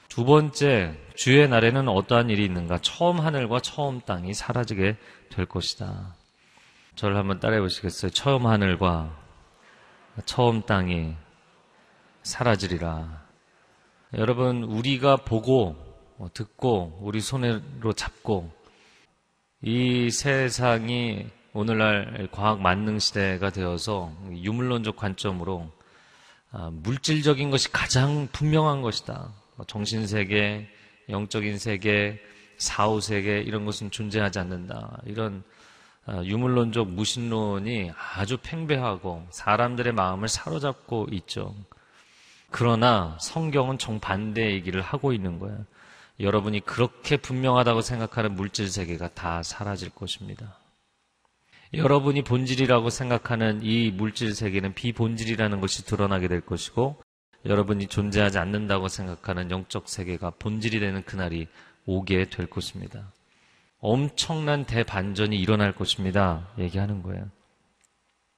두 0.09 0.25
번째, 0.25 0.97
주의 1.15 1.47
날에는 1.47 1.87
어떠한 1.87 2.29
일이 2.29 2.45
있는가? 2.45 2.79
처음 2.81 3.19
하늘과 3.19 3.59
처음 3.59 4.01
땅이 4.01 4.33
사라지게 4.33 4.97
될 5.31 5.45
것이다. 5.45 6.15
저를 6.95 7.15
한번 7.17 7.39
따라해 7.39 7.61
보시겠어요? 7.61 8.11
처음 8.11 8.47
하늘과 8.47 9.15
처음 10.25 10.61
땅이 10.63 11.15
사라지리라. 12.23 13.28
여러분, 14.15 14.63
우리가 14.63 15.17
보고, 15.17 15.75
어, 16.17 16.27
듣고, 16.33 16.97
우리 17.01 17.21
손으로 17.21 17.93
잡고, 17.93 18.51
이 19.61 20.09
세상이 20.09 21.27
오늘날 21.53 22.27
과학 22.31 22.59
만능 22.59 22.97
시대가 22.97 23.51
되어서 23.51 24.11
유물론적 24.31 24.95
관점으로 24.95 25.69
아, 26.51 26.71
물질적인 26.71 27.51
것이 27.51 27.71
가장 27.71 28.27
분명한 28.31 28.81
것이다. 28.81 29.31
뭐 29.55 29.65
정신세계, 29.67 30.67
영적인 31.09 31.59
세계, 31.59 32.19
사후 32.57 33.01
세계 33.01 33.41
이런 33.41 33.65
것은 33.65 33.91
존재하지 33.91 34.39
않는다. 34.39 35.01
이런 35.05 35.43
아, 36.05 36.23
유물론적 36.23 36.89
무신론이 36.89 37.91
아주 38.15 38.37
팽배하고 38.41 39.27
사람들의 39.29 39.93
마음을 39.93 40.27
사로잡고 40.27 41.07
있죠. 41.11 41.53
그러나 42.51 43.17
성경은 43.19 43.77
정반대의 43.77 44.53
얘기를 44.53 44.81
하고 44.81 45.13
있는 45.13 45.39
거예요. 45.39 45.65
여러분이 46.19 46.61
그렇게 46.61 47.17
분명하다고 47.17 47.81
생각하는 47.81 48.35
물질 48.35 48.69
세계가 48.69 49.09
다 49.13 49.41
사라질 49.43 49.89
것입니다. 49.89 50.57
여러분이 51.73 52.23
본질이라고 52.23 52.89
생각하는 52.89 53.61
이 53.63 53.91
물질 53.91 54.33
세계는 54.33 54.73
비본질이라는 54.73 55.61
것이 55.61 55.85
드러나게 55.85 56.27
될 56.27 56.41
것이고 56.41 57.01
여러분이 57.45 57.87
존재하지 57.87 58.37
않는다고 58.37 58.87
생각하는 58.87 59.51
영적 59.51 59.87
세계가 59.87 60.31
본질이 60.31 60.79
되는 60.79 61.03
그날이 61.03 61.47
오게 61.85 62.29
될 62.29 62.47
것입니다. 62.47 63.11
엄청난 63.79 64.65
대반전이 64.65 65.37
일어날 65.37 65.71
것입니다. 65.71 66.49
얘기하는 66.57 67.01
거예요. 67.01 67.29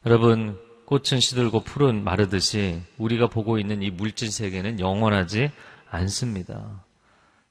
여러분, 0.05 0.59
꽃은 0.91 1.21
시들고 1.21 1.61
풀은 1.61 2.03
마르듯이 2.03 2.81
우리가 2.97 3.27
보고 3.27 3.57
있는 3.57 3.81
이 3.81 3.89
물질 3.89 4.29
세계는 4.29 4.81
영원하지 4.81 5.49
않습니다. 5.89 6.83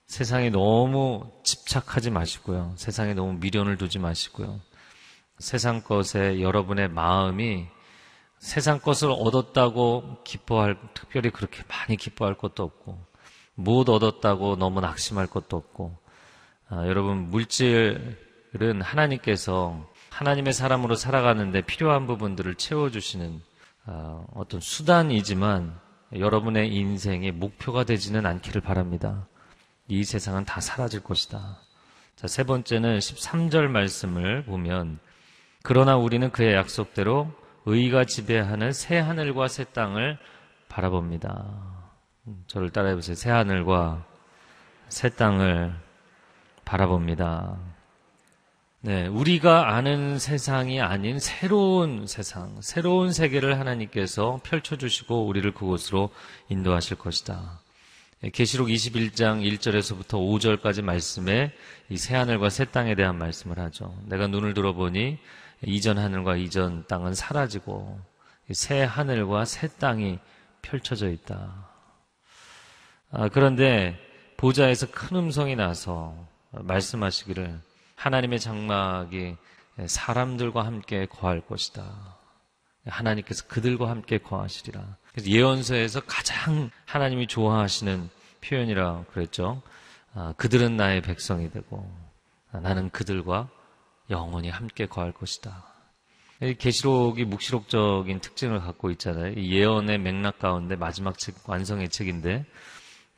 세상에 0.06 0.50
너무 0.50 1.32
집착하지 1.42 2.10
마시고요. 2.10 2.74
세상에 2.76 3.14
너무 3.14 3.38
미련을 3.40 3.78
두지 3.78 3.98
마시고요. 3.98 4.60
세상 5.38 5.80
것에 5.80 6.42
여러분의 6.42 6.88
마음이 6.88 7.66
세상 8.40 8.78
것을 8.78 9.10
얻었다고 9.10 10.22
기뻐할, 10.22 10.76
특별히 10.92 11.30
그렇게 11.30 11.62
많이 11.66 11.96
기뻐할 11.96 12.36
것도 12.36 12.62
없고, 12.62 12.98
못 13.54 13.88
얻었다고 13.88 14.56
너무 14.56 14.82
낙심할 14.82 15.26
것도 15.28 15.56
없고, 15.56 15.96
아, 16.68 16.86
여러분, 16.86 17.30
물질은 17.30 18.82
하나님께서 18.82 19.89
하나님의 20.10 20.52
사람으로 20.52 20.94
살아가는데 20.94 21.62
필요한 21.62 22.06
부분들을 22.06 22.54
채워주시는 22.56 23.40
아, 23.86 24.24
어떤 24.34 24.60
수단이지만 24.60 25.78
여러분의 26.16 26.74
인생의 26.74 27.32
목표가 27.32 27.84
되지는 27.84 28.26
않기를 28.26 28.60
바랍니다. 28.60 29.26
이 29.88 30.04
세상은 30.04 30.44
다 30.44 30.60
사라질 30.60 31.02
것이다. 31.02 31.58
자, 32.16 32.26
세 32.26 32.44
번째는 32.44 32.98
13절 32.98 33.68
말씀을 33.68 34.44
보면 34.44 34.98
그러나 35.62 35.96
우리는 35.96 36.30
그의 36.30 36.54
약속대로 36.54 37.32
의가 37.66 38.04
지배하는 38.04 38.72
새 38.72 38.98
하늘과 38.98 39.48
새 39.48 39.64
땅을 39.64 40.18
바라봅니다. 40.68 41.80
음, 42.26 42.44
저를 42.46 42.70
따라해 42.70 42.94
보세요. 42.94 43.14
새 43.14 43.30
하늘과 43.30 44.04
새 44.88 45.08
땅을 45.10 45.74
바라봅니다. 46.64 47.58
네, 48.82 49.06
우리가 49.08 49.74
아는 49.76 50.18
세상이 50.18 50.80
아닌 50.80 51.18
새로운 51.18 52.06
세상, 52.06 52.62
새로운 52.62 53.12
세계를 53.12 53.58
하나님께서 53.60 54.40
펼쳐주시고 54.42 55.26
우리를 55.26 55.52
그곳으로 55.52 56.08
인도하실 56.48 56.96
것이다. 56.96 57.60
예, 58.24 58.30
계시록 58.30 58.68
21장 58.68 59.42
1절에서부터 59.42 60.14
5절까지 60.14 60.80
말씀에 60.82 61.52
이 61.90 61.96
새 61.98 62.14
하늘과 62.16 62.48
새 62.48 62.64
땅에 62.64 62.94
대한 62.94 63.18
말씀을 63.18 63.58
하죠. 63.58 63.94
내가 64.06 64.26
눈을 64.28 64.54
들어보니 64.54 65.18
이전 65.66 65.98
하늘과 65.98 66.36
이전 66.36 66.86
땅은 66.86 67.12
사라지고 67.14 68.00
새 68.52 68.82
하늘과 68.82 69.44
새 69.44 69.68
땅이 69.68 70.18
펼쳐져 70.62 71.10
있다. 71.10 71.68
아, 73.10 73.28
그런데 73.28 73.98
보좌에서 74.38 74.86
큰 74.90 75.18
음성이 75.18 75.54
나서 75.54 76.16
말씀하시기를 76.52 77.60
하나님의 78.00 78.40
장막이 78.40 79.36
사람들과 79.86 80.64
함께 80.64 81.04
거할 81.04 81.42
것이다. 81.42 82.16
하나님께서 82.86 83.46
그들과 83.46 83.90
함께 83.90 84.16
거하시리라. 84.16 84.96
그래서 85.12 85.28
예언서에서 85.28 86.00
가장 86.06 86.70
하나님이 86.86 87.26
좋아하시는 87.26 88.08
표현이라 88.40 89.04
그랬죠. 89.12 89.60
아, 90.14 90.32
그들은 90.38 90.78
나의 90.78 91.02
백성이 91.02 91.50
되고 91.50 91.86
아, 92.52 92.60
나는 92.60 92.88
그들과 92.88 93.48
영원히 94.08 94.48
함께 94.48 94.86
거할 94.86 95.12
것이다. 95.12 95.62
계시록이 96.58 97.26
묵시록적인 97.26 98.20
특징을 98.20 98.60
갖고 98.60 98.90
있잖아요. 98.92 99.34
예언의 99.36 99.98
맥락 99.98 100.38
가운데 100.38 100.74
마지막 100.74 101.18
책, 101.18 101.34
완성의 101.46 101.90
책인데 101.90 102.46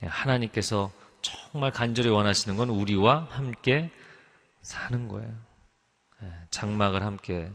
하나님께서 0.03 0.90
정말 1.21 1.71
간절히 1.71 2.09
원하시는 2.11 2.57
건 2.57 2.68
우리와 2.68 3.29
함께 3.31 3.92
사는 4.62 5.09
거예요. 5.09 5.33
장막을 6.51 7.03
함께 7.03 7.51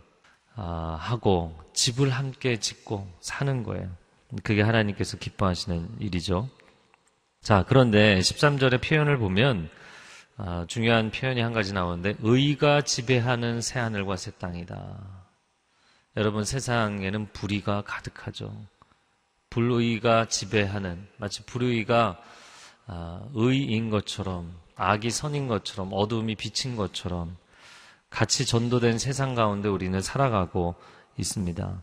아, 0.56 0.98
하고 1.00 1.58
집을 1.74 2.10
함께 2.10 2.60
짓고 2.60 3.08
사는 3.20 3.64
거예요. 3.64 3.90
그게 4.44 4.62
하나님께서 4.62 5.18
기뻐하시는 5.18 5.98
일이죠. 6.00 6.50
자, 7.42 7.64
그런데 7.68 8.20
13절의 8.20 8.82
표현을 8.82 9.18
보면 9.18 9.70
아, 10.36 10.66
중요한 10.68 11.12
표현이 11.12 11.42
한 11.42 11.54
가지 11.54 11.74
나오는데 11.74 12.16
의가 12.20 12.82
지배하는 12.82 13.62
새 13.62 13.80
하늘과 13.80 14.18
새 14.18 14.32
땅이다. 14.32 15.28
여러분 16.18 16.44
세상에는 16.44 17.32
불의가 17.34 17.84
가득하죠. 17.84 18.52
불의가 19.52 20.26
지배하는 20.26 21.08
마치 21.18 21.46
불의가 21.46 22.20
아, 22.88 23.22
의인 23.34 23.90
것처럼 23.92 24.60
악이 24.78 25.10
선인 25.10 25.48
것처럼 25.48 25.90
어둠이 25.92 26.36
비친 26.36 26.76
것처럼 26.76 27.36
같이 28.10 28.46
전도된 28.46 29.00
세상 29.00 29.36
가운데 29.36 29.68
우리는 29.68 30.00
살아가고 30.02 30.76
있습니다. 31.18 31.82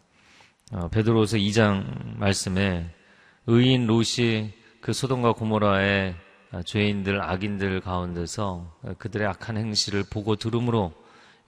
어, 0.72 0.88
베드로서 0.88 1.36
2장 1.36 2.16
말씀에 2.16 2.90
의인 3.46 3.86
롯이 3.86 4.52
그 4.80 4.92
소돔과 4.92 5.32
고모라의 5.32 6.14
아, 6.52 6.62
죄인들, 6.62 7.20
악인들 7.20 7.80
가운데서 7.80 8.78
그들의 8.98 9.26
악한 9.26 9.56
행실을 9.56 10.04
보고 10.08 10.36
들음으로 10.36 10.92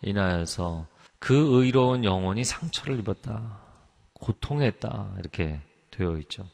인하여서 0.03 0.87
그 1.21 1.63
의로운 1.63 2.05
영혼이 2.05 2.43
상처를 2.45 2.99
입었다. 2.99 3.61
고통했다. 4.15 5.15
이렇게 5.21 5.61
되어 5.91 6.17
있죠. 6.19 6.45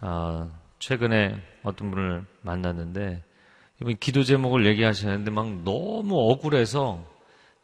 아, 0.00 0.48
최근에 0.78 1.40
어떤 1.62 1.90
분을 1.90 2.24
만났는데, 2.40 3.22
이분 3.80 3.96
기도 3.98 4.22
제목을 4.22 4.66
얘기하시는데 4.66 5.30
막 5.30 5.48
너무 5.64 6.30
억울해서 6.30 7.04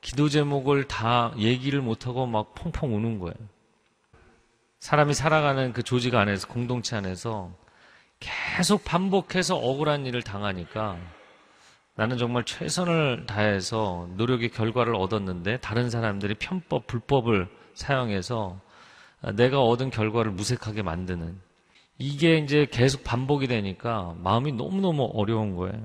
기도 0.01 0.29
제목을 0.29 0.85
다 0.89 1.33
얘기를 1.39 1.81
못하고 1.81 2.27
막 2.27 2.55
펑펑 2.55 2.95
우는 2.95 3.19
거예요. 3.19 3.35
사람이 4.81 5.13
살아가는 5.13 5.73
그 5.73 5.83
조직 5.83 6.15
안에서, 6.15 6.49
공동체 6.49 6.97
안에서 6.97 7.53
계속 8.19 8.85
반복해서 8.85 9.57
억울한 9.57 10.07
일을 10.07 10.23
당하니까 10.23 10.99
나는 11.95 12.17
정말 12.17 12.45
최선을 12.45 13.27
다해서 13.27 14.09
노력의 14.17 14.51
결과를 14.51 14.95
얻었는데 14.95 15.59
다른 15.59 15.91
사람들이 15.91 16.35
편법, 16.35 16.87
불법을 16.87 17.49
사용해서 17.75 18.59
내가 19.35 19.61
얻은 19.61 19.91
결과를 19.91 20.33
무색하게 20.33 20.83
만드는 20.83 21.39
이게 22.01 22.39
이제 22.39 22.67
계속 22.71 23.05
반복이 23.05 23.47
되니까 23.47 24.15
마음이 24.23 24.53
너무너무 24.53 25.11
어려운 25.13 25.55
거예요. 25.55 25.79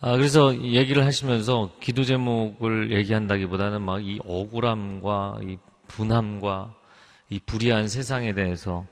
아, 0.00 0.16
그래서 0.16 0.52
얘기를 0.62 1.04
하시면서 1.06 1.70
기도 1.80 2.02
제목을 2.02 2.90
얘기한다기보다는 2.90 3.82
막 3.82 4.00
이 4.00 4.18
억울함과 4.24 5.40
이 5.44 5.58
분함과 5.86 6.74
이 7.28 7.38
불의한 7.38 7.86
세상에 7.86 8.34
대해서 8.34 8.84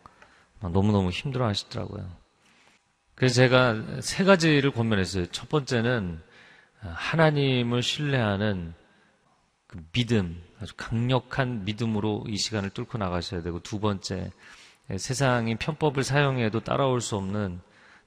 너무너무 0.61 1.11
힘들어 1.11 1.47
하시더라고요. 1.49 2.09
그래서 3.17 3.35
제가 3.35 4.01
세 4.01 4.23
가지를 4.23 4.71
권면했어요. 4.71 5.27
첫 5.33 5.49
번째는 5.49 6.21
하나님을 6.81 7.83
신뢰하는 7.83 8.73
그 9.67 9.83
믿음, 9.91 10.41
아주 10.61 10.75
강력한 10.77 11.65
믿음으로 11.65 12.25
이 12.29 12.37
시간을 12.37 12.71
뚫고 12.71 12.99
나가셔야 12.99 13.43
되고 13.43 13.61
두 13.61 13.81
번째, 13.81 14.31
세상이 14.97 15.57
편법을 15.57 16.03
사용해도 16.03 16.61
따라올 16.61 17.01
수 17.01 17.17
없는 17.17 17.61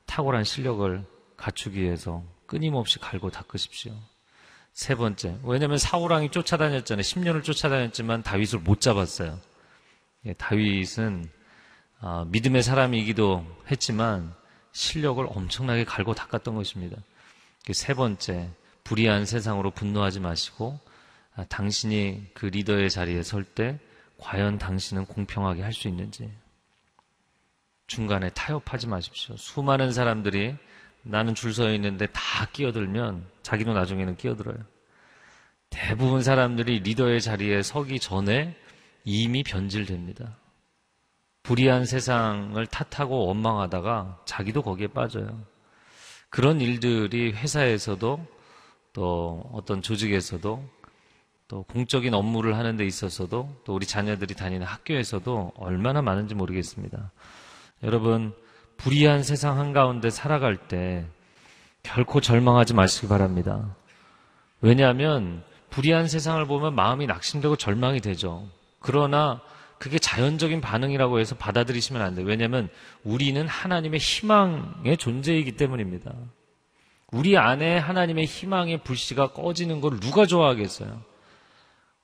탁월한 0.08 0.44
실력을 0.44 1.06
갖추기 1.38 1.82
위해서 1.82 2.24
끊임없이 2.48 3.00
갈고 3.00 3.30
닦으십시오. 3.30 3.94
세 4.74 4.96
번째, 4.96 5.38
왜냐하면 5.44 5.78
사우랑이 5.78 6.32
쫓아다녔잖아요. 6.32 7.02
10년을 7.04 7.44
쫓아다녔지만 7.44 8.24
다윗을 8.24 8.60
못 8.60 8.82
잡았어요. 8.82 9.40
예, 10.26 10.34
다윗은 10.34 11.30
어, 12.02 12.26
믿음의 12.30 12.64
사람이기도 12.64 13.46
했지만 13.70 14.34
실력을 14.72 15.24
엄청나게 15.30 15.84
갈고 15.86 16.14
닦았던 16.16 16.56
것입니다. 16.56 16.98
그세 17.66 17.94
번째, 17.94 18.50
불의한 18.84 19.26
세상으로 19.26 19.72
분노하지 19.72 20.20
마시고 20.20 20.80
아, 21.36 21.46
당신이 21.46 22.32
그 22.34 22.48
리더의 22.48 22.90
자리에 22.90 23.24
설 23.24 23.44
때 23.44 23.80
과연 24.18 24.58
당신은 24.58 25.06
공평하게 25.06 25.62
할 25.64 25.74
수 25.74 25.88
있는지 25.88 26.32
중간에 27.92 28.30
타협하지 28.30 28.88
마십시오. 28.88 29.36
수많은 29.36 29.92
사람들이 29.92 30.56
나는 31.04 31.36
줄 31.36 31.52
서 31.54 31.70
있는데 31.74 32.08
다 32.14 32.48
끼어들면 32.54 33.26
자기도 33.44 33.74
나중에는 33.74 34.16
끼어들어요. 34.16 34.56
대부분 35.70 36.24
사람들이 36.24 36.80
리더의 36.80 37.20
자리에 37.20 37.62
서기 37.62 38.00
전에 38.00 38.56
이미 39.04 39.44
변질됩니다. 39.44 40.38
불의한 41.44 41.86
세상을 41.86 42.66
탓하고 42.68 43.26
원망하다가 43.28 44.22
자기도 44.24 44.62
거기에 44.62 44.88
빠져요. 44.88 45.42
그런 46.30 46.62
일들이 46.62 47.34
회사에서도 47.34 48.26
또 48.94 49.50
어떤 49.52 49.82
조직에서도 49.82 50.64
또 51.50 51.64
공적인 51.64 52.14
업무를 52.14 52.58
하는 52.58 52.78
데 52.78 52.86
있어서도 52.86 53.64
또 53.66 53.76
우리 53.76 53.86
자녀들이 53.86 54.34
다니는 54.36 54.66
학교에서도 54.66 55.52
얼마나 55.58 56.02
많은지 56.02 56.36
모르겠습니다. 56.36 57.12
여러분, 57.84 58.34
불의한 58.78 59.24
세상 59.24 59.60
한가운데 59.60 60.10
살아갈 60.10 60.58
때 60.58 61.06
결코 61.84 62.22
절망하지 62.22 62.74
마시기 62.74 63.08
바랍니다. 63.08 63.76
왜냐하면 64.62 65.44
불의한 65.70 66.08
세상을 66.08 66.44
보면 66.46 66.76
마음이 66.76 67.08
낙심되고 67.08 67.56
절망이 67.56 68.02
되죠. 68.02 68.48
그러나 68.80 69.42
그게 69.78 69.98
자연적인 69.98 70.62
반응이라고 70.62 71.20
해서 71.20 71.36
받아들이시면 71.36 72.02
안 72.02 72.14
돼요. 72.14 72.26
왜냐하면 72.28 72.70
우리는 73.04 73.48
하나님의 73.48 74.00
희망의 74.00 74.98
존재이기 74.98 75.54
때문입니다. 75.54 76.14
우리 77.12 77.38
안에 77.38 77.78
하나님의 77.78 78.26
희망의 78.26 78.84
불씨가 78.84 79.32
꺼지는 79.34 79.82
걸 79.82 80.00
누가 80.00 80.26
좋아하겠어요? 80.26 81.02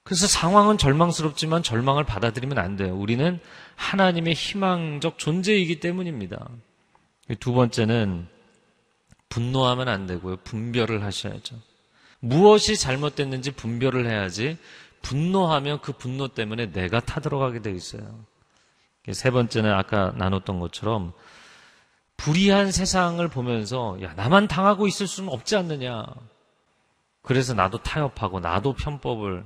그래서 0.07 0.25
상황은 0.25 0.77
절망스럽지만 0.77 1.63
절망을 1.63 2.05
받아들이면 2.05 2.57
안 2.59 2.77
돼요. 2.77 2.95
우리는 2.95 3.41
하나님의 3.75 4.35
희망적 4.35 5.17
존재이기 5.17 5.81
때문입니다. 5.81 6.47
두 7.41 7.51
번째는 7.51 8.25
분노하면 9.27 9.89
안 9.89 10.07
되고요. 10.07 10.37
분별을 10.45 11.03
하셔야죠. 11.03 11.57
무엇이 12.21 12.77
잘못됐는지 12.77 13.51
분별을 13.51 14.09
해야지 14.09 14.57
분노하면 15.01 15.81
그 15.81 15.91
분노 15.91 16.29
때문에 16.29 16.71
내가 16.71 17.01
타들어가게 17.01 17.61
돼 17.61 17.71
있어요. 17.73 18.23
세 19.11 19.29
번째는 19.29 19.73
아까 19.73 20.13
나눴던 20.15 20.61
것처럼 20.61 21.11
불의한 22.15 22.71
세상을 22.71 23.27
보면서 23.27 24.01
야 24.01 24.13
나만 24.13 24.47
당하고 24.47 24.87
있을 24.87 25.05
수는 25.05 25.33
없지 25.33 25.57
않느냐. 25.57 26.05
그래서 27.23 27.53
나도 27.53 27.79
타협하고 27.79 28.39
나도 28.39 28.71
편법을 28.71 29.43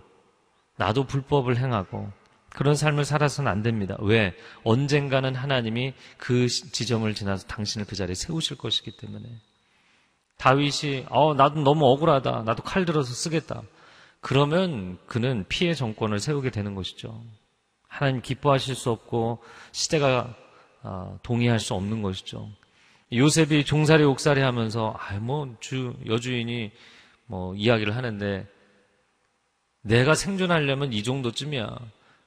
나도 0.77 1.05
불법을 1.05 1.57
행하고 1.57 2.11
그런 2.49 2.75
삶을 2.75 3.05
살아서는 3.05 3.49
안 3.49 3.61
됩니다. 3.61 3.95
왜? 3.99 4.33
언젠가는 4.63 5.33
하나님이 5.35 5.93
그 6.17 6.47
지점을 6.47 7.13
지나서 7.13 7.47
당신을 7.47 7.87
그 7.87 7.95
자리에 7.95 8.13
세우실 8.13 8.57
것이기 8.57 8.97
때문에. 8.97 9.25
다윗이 10.37 11.05
어 11.09 11.33
나도 11.33 11.61
너무 11.61 11.85
억울하다. 11.85 12.43
나도 12.43 12.63
칼 12.63 12.85
들어서 12.85 13.13
쓰겠다. 13.13 13.61
그러면 14.19 14.97
그는 15.07 15.45
피해 15.47 15.73
정권을 15.73 16.19
세우게 16.19 16.51
되는 16.51 16.75
것이죠. 16.75 17.23
하나님 17.87 18.21
기뻐하실 18.21 18.75
수 18.75 18.91
없고 18.91 19.43
시대가 19.71 20.33
어, 20.83 21.19
동의할 21.23 21.59
수 21.59 21.73
없는 21.73 22.01
것이죠. 22.01 22.49
요셉이 23.13 23.65
종살이 23.65 24.03
옥살이 24.03 24.41
하면서 24.41 24.95
아뭐주 24.97 25.93
여주인이 26.05 26.71
뭐 27.25 27.53
이야기를 27.55 27.95
하는데 27.95 28.47
내가 29.81 30.15
생존하려면 30.15 30.93
이 30.93 31.03
정도쯤이야. 31.03 31.77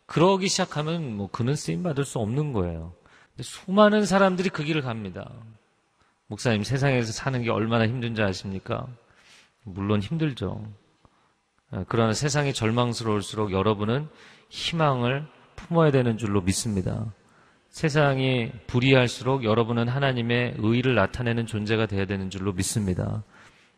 그러기 0.06 0.48
시작하면 0.48 1.16
뭐 1.16 1.28
그는 1.30 1.54
쓰임 1.54 1.82
받을 1.82 2.04
수 2.04 2.18
없는 2.18 2.52
거예요. 2.52 2.94
수많은 3.40 4.06
사람들이 4.06 4.48
그 4.50 4.64
길을 4.64 4.82
갑니다. 4.82 5.30
목사님 6.26 6.62
세상에서 6.62 7.12
사는 7.12 7.42
게 7.42 7.50
얼마나 7.50 7.86
힘든지 7.86 8.22
아십니까? 8.22 8.86
물론 9.62 10.00
힘들죠. 10.00 10.64
예, 11.74 11.84
그러나 11.88 12.12
세상이 12.12 12.52
절망스러울수록 12.52 13.52
여러분은 13.52 14.08
희망을 14.50 15.26
품어야 15.56 15.90
되는 15.90 16.18
줄로 16.18 16.40
믿습니다. 16.42 17.12
세상이 17.70 18.52
불의할수록 18.66 19.42
여러분은 19.42 19.88
하나님의 19.88 20.54
의를 20.58 20.94
나타내는 20.94 21.46
존재가 21.46 21.86
되어야 21.86 22.06
되는 22.06 22.30
줄로 22.30 22.52
믿습니다. 22.52 23.24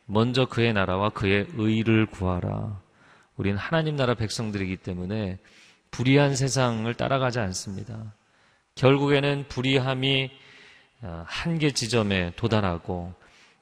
먼저 0.05 0.47
그의 0.47 0.73
나라와 0.73 1.09
그의 1.11 1.47
의를 1.55 2.07
구하라. 2.07 2.86
우리는 3.37 3.59
하나님 3.59 3.97
나라 3.97 4.15
백성들이기 4.15 4.79
때문에 4.79 5.39
불의한 5.91 6.37
세상을 6.37 6.93
따라가지 6.95 7.39
않습니다. 7.39 8.15
결국에는 8.75 9.47
불의함이 9.49 10.31
어, 11.03 11.25
한계 11.27 11.73
지점에 11.73 12.33
도달하고 12.37 13.13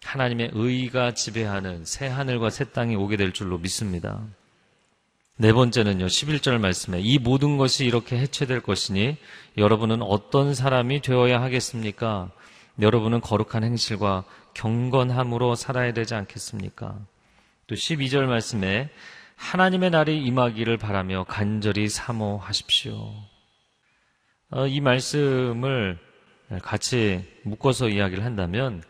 하나님의 0.04 0.50
의가 0.52 1.14
지배하는 1.14 1.84
새 1.84 2.06
하늘과 2.06 2.50
새 2.50 2.64
땅이 2.64 2.94
오게 2.94 3.16
될 3.16 3.32
줄로 3.32 3.58
믿습니다. 3.58 4.22
네 5.36 5.52
번째는요, 5.52 6.06
11절 6.06 6.58
말씀에 6.58 7.00
이 7.00 7.18
모든 7.18 7.56
것이 7.56 7.84
이렇게 7.84 8.16
해체될 8.18 8.60
것이니 8.60 9.16
여러분은 9.56 10.02
어떤 10.02 10.54
사람이 10.54 11.00
되어야 11.02 11.42
하겠습니까? 11.42 12.30
여러분은 12.80 13.20
거룩한 13.20 13.64
행실과 13.64 14.24
경건함으로 14.54 15.56
살아야 15.56 15.92
되지 15.92 16.14
않겠습니까? 16.14 16.98
또 17.66 17.74
12절 17.74 18.26
말씀에 18.26 18.90
하나님의 19.36 19.90
날이 19.90 20.22
임하기를 20.24 20.76
바라며 20.78 21.24
간절히 21.28 21.88
사모하십시오. 21.88 23.14
어, 24.50 24.66
이 24.66 24.80
말씀을 24.80 25.98
같이 26.62 27.24
묶어서 27.42 27.88
이야기를 27.88 28.24
한다면 28.24 28.82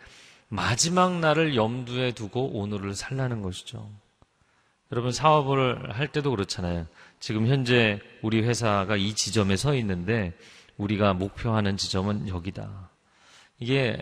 마지막 0.49 1.19
날을 1.19 1.57
염두에 1.57 2.13
두고 2.13 2.59
오늘을 2.59 2.95
살라는 2.95 3.43
것이죠. 3.43 3.91
여러분 4.93 5.11
사업을 5.11 5.93
할 5.93 6.09
때도 6.09 6.31
그렇잖아요. 6.31 6.87
지금 7.19 7.47
현재 7.47 7.99
우리 8.23 8.43
회사가 8.43 8.97
이 8.97 9.15
지점에 9.15 9.57
서 9.57 9.75
있는데 9.75 10.33
우리가 10.77 11.15
목표하는 11.15 11.77
지점은 11.77 12.29
여기다. 12.29 12.91
이게 13.59 13.99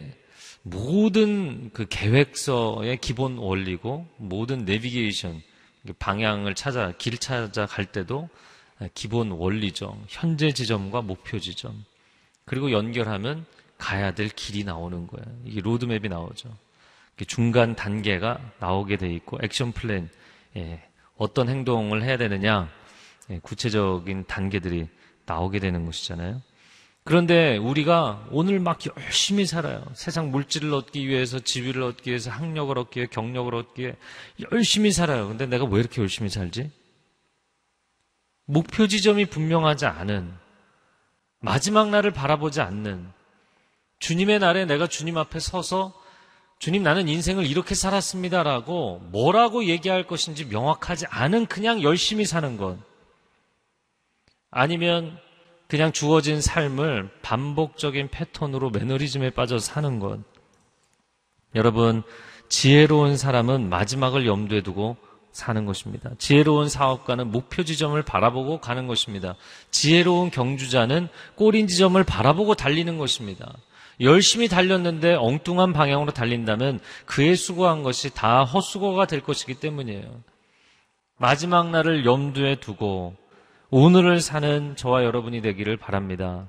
모든 0.63 1.71
그 1.73 1.87
계획서의 1.89 2.99
기본 2.99 3.39
원리고 3.39 4.07
모든 4.17 4.65
내비게이션 4.65 5.41
방향을 5.99 6.55
찾아 6.55 6.93
길 6.93 7.19
찾아 7.19 7.67
갈 7.67 7.87
때도 7.87 8.29
기본 8.95 9.31
원리죠. 9.31 10.01
현재 10.09 10.53
지점과 10.53 11.03
목표 11.03 11.39
지점. 11.39 11.85
그리고 12.45 12.73
연결하면 12.73 13.47
가야 13.79 14.13
될 14.15 14.29
길이 14.29 14.65
나오는 14.65 15.07
거예요. 15.07 15.27
이게 15.45 15.61
로드맵이 15.61 16.09
나오죠. 16.09 16.57
중간 17.27 17.77
단계가 17.77 18.41
나오게 18.59 18.97
돼 18.97 19.13
있고 19.15 19.39
action 19.43 19.73
plan 19.73 20.09
예, 20.57 20.83
어떤 21.17 21.49
행동을 21.49 22.03
해야 22.03 22.17
되느냐 22.17 22.69
예, 23.31 23.39
구체적인 23.41 24.27
단계들이 24.27 24.89
나오게 25.27 25.61
되는 25.61 25.85
것이잖아요. 25.87 26.43
그런데 27.05 27.57
우리가 27.57 28.29
오늘 28.31 28.61
막 28.61 28.79
열심히 28.97 29.45
살아요. 29.45 29.85
세상 29.95 30.31
물질을 30.31 30.73
얻기 30.73 31.09
위해서 31.09 31.41
지위를 31.41 31.83
얻기 31.83 32.11
위해서 32.11 32.31
학력을 32.31 32.77
얻기 32.79 33.01
위해 33.01 33.09
경력을 33.11 33.53
얻기 33.55 33.83
위해 33.83 33.97
열심히 34.53 34.93
살아요. 34.93 35.27
근데 35.27 35.47
내가 35.47 35.65
왜 35.65 35.81
이렇게 35.81 36.01
열심히 36.01 36.31
살지? 36.31 36.71
목표 38.47 38.87
지점이 38.87 39.27
분명하지 39.27 39.87
않은 39.87 40.33
마지막 41.41 41.91
날을 41.91 42.13
바라보지 42.13 42.61
않는 42.61 43.11
주님의 43.99 44.39
날에 44.39 44.65
내가 44.65 44.87
주님 44.87 45.19
앞에 45.19 45.41
서서 45.41 45.93
주님 46.61 46.85
나는 46.85 47.09
인생을 47.09 47.45
이렇게 47.45 47.75
살았습니다라고 47.75 49.01
뭐라고 49.11 49.65
얘기할 49.65 50.07
것인지 50.07 50.45
명확하지 50.45 51.07
않은 51.07 51.47
그냥 51.47 51.83
열심히 51.83 52.25
사는 52.25 52.57
것. 52.57 52.79
아니면 54.53 55.19
그냥 55.73 55.91
주어진 55.91 56.43
삶을 56.43 57.09
반복적인 57.23 58.09
패턴으로 58.09 58.69
매너리즘에 58.69 59.31
빠져 59.31 59.59
사는 59.59 60.01
것. 60.01 60.21
여러분, 61.55 62.03
지혜로운 62.51 63.17
사람은 63.17 63.71
마지막을 63.71 64.27
염두에 64.27 64.61
두고 64.63 64.99
사는 65.33 65.65
것입니다. 65.65 66.11
지혜로운 66.19 66.69
사업가는 66.69 67.31
목표 67.31 67.65
지점을 67.65 68.01
바라보고 68.03 68.61
가는 68.61 68.87
것입니다. 68.87 69.37
지혜로운 69.71 70.31
경주자는 70.31 71.09
꼬린 71.37 71.67
지점을 71.67 72.05
바라보고 72.05 72.55
달리는 72.55 72.99
것입니다. 72.99 73.51
열심히 73.99 74.49
달렸는데 74.49 75.15
엉뚱한 75.15 75.73
방향으로 75.73 76.13
달린다면 76.13 76.81
그의 77.07 77.35
수고한 77.35 77.83
것이 77.83 78.13
다 78.13 78.45
헛수고가 78.45 79.07
될 79.07 79.23
것이기 79.23 79.55
때문이에요. 79.55 80.21
마지막 81.17 81.71
날을 81.71 82.05
염두에 82.05 82.57
두고 82.57 83.22
오늘을 83.75 84.21
사는 84.21 84.77
저와 84.77 85.03
여러분이 85.03 85.41
되기를 85.41 85.79
바랍니다. 85.79 86.47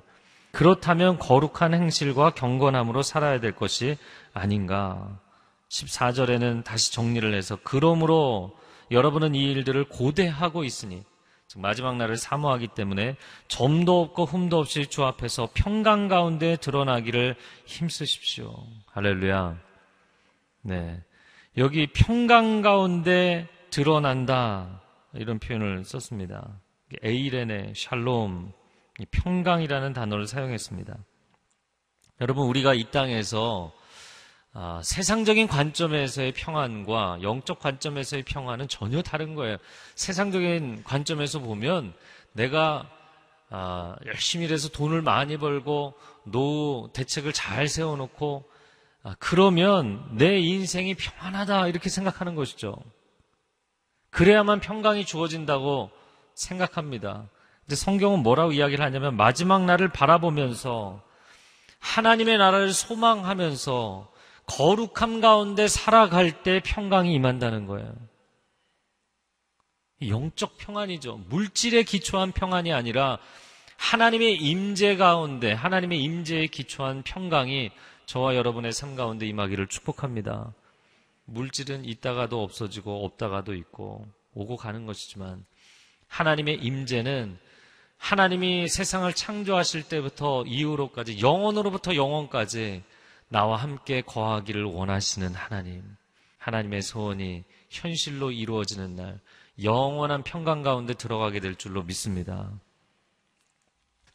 그렇다면 0.52 1.18
거룩한 1.18 1.72
행실과 1.72 2.34
경건함으로 2.34 3.00
살아야 3.00 3.40
될 3.40 3.52
것이 3.52 3.96
아닌가. 4.34 5.18
14절에는 5.70 6.64
다시 6.64 6.92
정리를 6.92 7.32
해서 7.32 7.56
그러므로 7.64 8.54
여러분은 8.90 9.34
이 9.34 9.50
일들을 9.52 9.88
고대하고 9.88 10.64
있으니 10.64 11.02
즉 11.46 11.60
마지막 11.60 11.96
날을 11.96 12.18
사모하기 12.18 12.68
때문에 12.68 13.16
점도 13.48 14.02
없고 14.02 14.26
흠도 14.26 14.58
없이 14.58 14.86
주 14.88 15.02
앞에서 15.04 15.48
평강 15.54 16.08
가운데 16.08 16.56
드러나기를 16.56 17.36
힘쓰십시오. 17.64 18.54
할렐루야. 18.92 19.56
네. 20.60 21.02
여기 21.56 21.86
평강 21.86 22.60
가운데 22.60 23.48
드러난다. 23.70 24.82
이런 25.14 25.38
표현을 25.38 25.84
썼습니다. 25.84 26.60
에이렌의 27.02 27.72
샬롬, 27.76 28.52
평강이라는 29.10 29.92
단어를 29.92 30.26
사용했습니다. 30.26 30.96
여러분, 32.20 32.46
우리가 32.46 32.74
이 32.74 32.84
땅에서 32.90 33.72
아, 34.56 34.80
세상적인 34.84 35.48
관점에서의 35.48 36.30
평안과 36.32 37.18
영적 37.22 37.58
관점에서의 37.58 38.22
평안은 38.22 38.68
전혀 38.68 39.02
다른 39.02 39.34
거예요. 39.34 39.56
세상적인 39.96 40.84
관점에서 40.84 41.40
보면 41.40 41.92
내가 42.32 42.88
아, 43.50 43.96
열심히 44.06 44.46
일해서 44.46 44.68
돈을 44.68 45.02
많이 45.02 45.36
벌고 45.36 45.94
노후 46.22 46.88
대책을 46.92 47.32
잘 47.32 47.66
세워놓고 47.66 48.48
아, 49.02 49.16
그러면 49.18 50.08
내 50.16 50.38
인생이 50.38 50.94
평안하다 50.94 51.66
이렇게 51.66 51.90
생각하는 51.90 52.36
것이죠. 52.36 52.76
그래야만 54.10 54.60
평강이 54.60 55.04
주어진다고 55.04 55.90
생각합니다. 56.34 57.28
근데 57.62 57.76
성경은 57.76 58.22
뭐라고 58.22 58.52
이야기를 58.52 58.84
하냐면 58.84 59.16
마지막 59.16 59.64
날을 59.64 59.88
바라보면서 59.88 61.02
하나님의 61.78 62.38
나라를 62.38 62.72
소망하면서 62.72 64.12
거룩함 64.46 65.20
가운데 65.20 65.68
살아갈 65.68 66.42
때 66.42 66.60
평강이 66.64 67.14
임한다는 67.14 67.66
거예요. 67.66 67.94
영적 70.06 70.58
평안이죠. 70.58 71.22
물질에 71.28 71.82
기초한 71.82 72.32
평안이 72.32 72.72
아니라 72.72 73.18
하나님의 73.76 74.36
임재 74.36 74.96
가운데 74.96 75.52
하나님의 75.52 76.02
임재에 76.02 76.46
기초한 76.46 77.02
평강이 77.02 77.70
저와 78.06 78.36
여러분의 78.36 78.72
삶 78.72 78.96
가운데 78.96 79.26
임하기를 79.26 79.66
축복합니다. 79.68 80.52
물질은 81.24 81.84
있다가도 81.86 82.42
없어지고 82.42 83.04
없다가도 83.06 83.54
있고 83.54 84.06
오고 84.34 84.56
가는 84.56 84.84
것이지만 84.84 85.44
하나님의 86.14 86.60
임재는 86.62 87.36
하나님이 87.98 88.68
세상을 88.68 89.12
창조하실 89.12 89.88
때부터 89.88 90.44
이후로까지 90.46 91.20
영원으로부터 91.20 91.96
영원까지 91.96 92.84
나와 93.28 93.56
함께 93.56 94.00
거하기를 94.00 94.62
원하시는 94.62 95.34
하나님, 95.34 95.82
하나님의 96.38 96.82
소원이 96.82 97.42
현실로 97.68 98.30
이루어지는 98.30 98.94
날 98.94 99.18
영원한 99.64 100.22
평강 100.22 100.62
가운데 100.62 100.94
들어가게 100.94 101.40
될 101.40 101.56
줄로 101.56 101.82
믿습니다. 101.82 102.52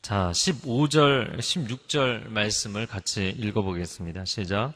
자, 0.01 0.31
15절, 0.31 1.37
16절 1.39 2.29
말씀을 2.29 2.87
같이 2.87 3.29
읽어보겠습니다. 3.29 4.23
시작. 4.23 4.73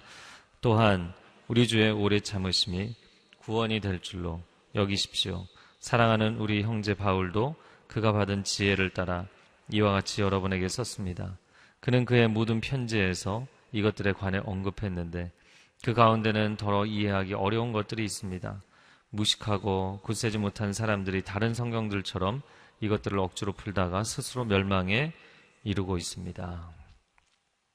또한 0.60 1.14
우리 1.48 1.70
주의 1.70 1.90
오래 1.90 2.20
참으심이 2.20 2.94
구원이 3.40 3.80
될 3.80 4.02
줄로 4.02 4.42
여기십시오. 4.76 5.48
사랑하는 5.84 6.38
우리 6.38 6.64
형제 6.64 6.94
바울도 6.94 7.58
그가 7.88 8.14
받은 8.14 8.46
지혜를 8.46 8.92
따라 8.92 9.26
이와 9.70 9.92
같이 9.92 10.22
여러분에게 10.22 10.70
썼습니다. 10.70 11.38
그는 11.82 12.06
그의 12.06 12.30
모든 12.30 12.62
편지에서 12.62 13.46
이것들에 13.74 14.14
관해 14.14 14.40
언급했는데 14.46 15.30
그 15.84 15.94
가운데는 15.94 16.56
더러 16.56 16.86
이해하기 16.86 17.34
어려운 17.34 17.74
것들이 17.74 18.06
있습니다. 18.06 18.62
무식하고 19.10 20.00
굳세지 20.04 20.38
못한 20.38 20.72
사람들이 20.72 21.22
다른 21.22 21.54
성경들처럼 21.54 22.42
이것들을 22.80 23.20
억지로 23.20 23.52
풀다가 23.52 24.06
스스로 24.06 24.46
멸망에 24.46 25.12
이르고 25.66 25.98
있습니다. 25.98 26.70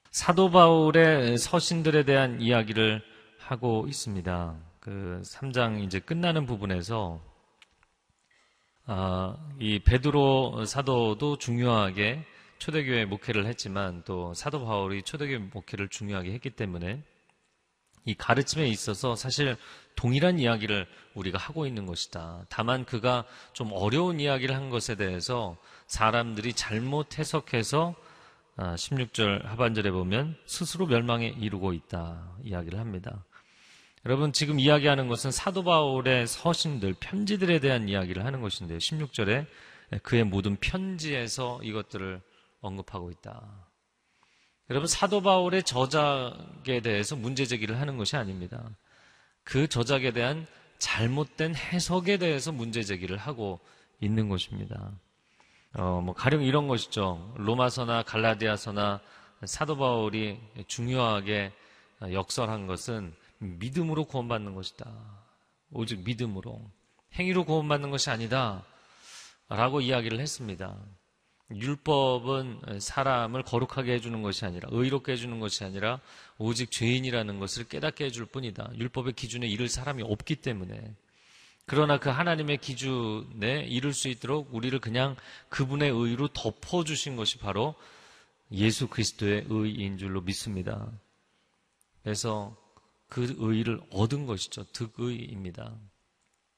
사도 0.09 0.49
바울의 0.49 1.37
서신들에 1.37 2.05
대한 2.05 2.41
이야기를 2.41 3.03
하고 3.37 3.85
있습니다. 3.87 4.55
그 4.79 5.21
3장 5.23 5.83
이제 5.83 5.99
끝나는 5.99 6.47
부분에서 6.47 7.28
아, 7.28 7.28
이 9.59 9.79
베드로 9.79 10.65
사도도 10.65 11.37
중요하게 11.37 12.25
초대교회 12.57 13.05
목회를 13.05 13.45
했지만 13.45 14.03
또 14.05 14.33
사도 14.33 14.65
바울이 14.65 15.03
초대교회 15.03 15.37
목회를 15.37 15.89
중요하게 15.89 16.31
했기 16.31 16.49
때문에 16.49 17.03
이 18.05 18.15
가르침에 18.15 18.67
있어서 18.67 19.15
사실 19.15 19.55
동일한 19.95 20.39
이야기를 20.39 20.87
우리가 21.13 21.37
하고 21.37 21.67
있는 21.67 21.85
것이다. 21.85 22.45
다만 22.49 22.85
그가 22.85 23.25
좀 23.53 23.69
어려운 23.73 24.19
이야기를 24.19 24.55
한 24.55 24.69
것에 24.69 24.95
대해서 24.95 25.57
사람들이 25.87 26.53
잘못 26.53 27.19
해석해서 27.19 27.95
16절 28.57 29.45
아, 29.45 29.51
하반절에 29.51 29.91
보면 29.91 30.35
스스로 30.45 30.85
멸망에 30.85 31.27
이르고 31.27 31.73
있다 31.73 32.37
이야기를 32.43 32.79
합니다. 32.79 33.23
여러분 34.05 34.31
지금 34.31 34.59
이야기하는 34.59 35.09
것은 35.09 35.29
사도 35.29 35.63
바울의 35.63 36.25
서신들 36.25 36.95
편지들에 37.01 37.59
대한 37.59 37.89
이야기를 37.89 38.23
하는 38.25 38.41
것인데요. 38.41 38.77
16절에 38.77 39.45
그의 40.03 40.23
모든 40.23 40.55
편지에서 40.55 41.59
이것들을 41.63 42.21
언급하고 42.61 43.11
있다. 43.11 43.67
여러분 44.69 44.87
사도 44.87 45.21
바울의 45.21 45.63
저작에 45.63 46.79
대해서 46.81 47.17
문제 47.17 47.45
제기를 47.45 47.79
하는 47.79 47.97
것이 47.97 48.15
아닙니다. 48.15 48.69
그 49.43 49.67
저작에 49.67 50.11
대한 50.11 50.47
잘못된 50.77 51.55
해석에 51.55 52.17
대해서 52.17 52.53
문제 52.53 52.83
제기를 52.83 53.17
하고 53.17 53.59
있는 53.99 54.29
것입니다. 54.29 54.93
어, 55.73 55.99
뭐 56.01 56.13
가령 56.13 56.43
이런 56.43 56.69
것이죠. 56.69 57.33
로마서나 57.35 58.03
갈라디아서나 58.03 59.01
사도 59.43 59.77
바울이 59.77 60.39
중요하게 60.67 61.51
역설한 62.13 62.65
것은 62.65 63.13
믿음으로 63.39 64.05
구원받는 64.05 64.55
것이다. 64.55 64.91
오직 65.71 66.03
믿음으로 66.03 66.69
행위로 67.13 67.45
구원받는 67.45 67.89
것이 67.89 68.09
아니다. 68.09 68.65
라고 69.47 69.81
이야기를 69.81 70.19
했습니다. 70.19 70.77
율법은 71.51 72.79
사람을 72.79 73.41
거룩하게 73.41 73.93
해주는 73.93 74.21
것이 74.21 74.45
아니라 74.45 74.69
의롭게 74.71 75.13
해주는 75.13 75.39
것이 75.39 75.63
아니라 75.63 75.99
오직 76.37 76.69
죄인이라는 76.69 77.39
것을 77.39 77.67
깨닫게 77.67 78.05
해줄 78.05 78.25
뿐이다. 78.27 78.71
율법의 78.75 79.13
기준에 79.13 79.47
이를 79.47 79.67
사람이 79.67 80.03
없기 80.03 80.37
때문에 80.37 80.93
그러나 81.65 81.99
그 81.99 82.09
하나님의 82.09 82.57
기준에 82.57 83.65
이룰 83.67 83.93
수 83.93 84.09
있도록 84.09 84.53
우리를 84.53 84.77
그냥 84.79 85.15
그분의 85.49 85.89
의로 85.91 86.27
덮어주신 86.27 87.15
것이 87.15 87.37
바로 87.37 87.75
예수 88.51 88.87
그리스도의 88.87 89.45
의인 89.49 89.97
줄로 89.97 90.21
믿습니다. 90.21 90.91
그래서 92.03 92.55
그 93.09 93.35
의를 93.39 93.81
얻은 93.91 94.25
것이죠. 94.25 94.63
득의입니다. 94.71 95.75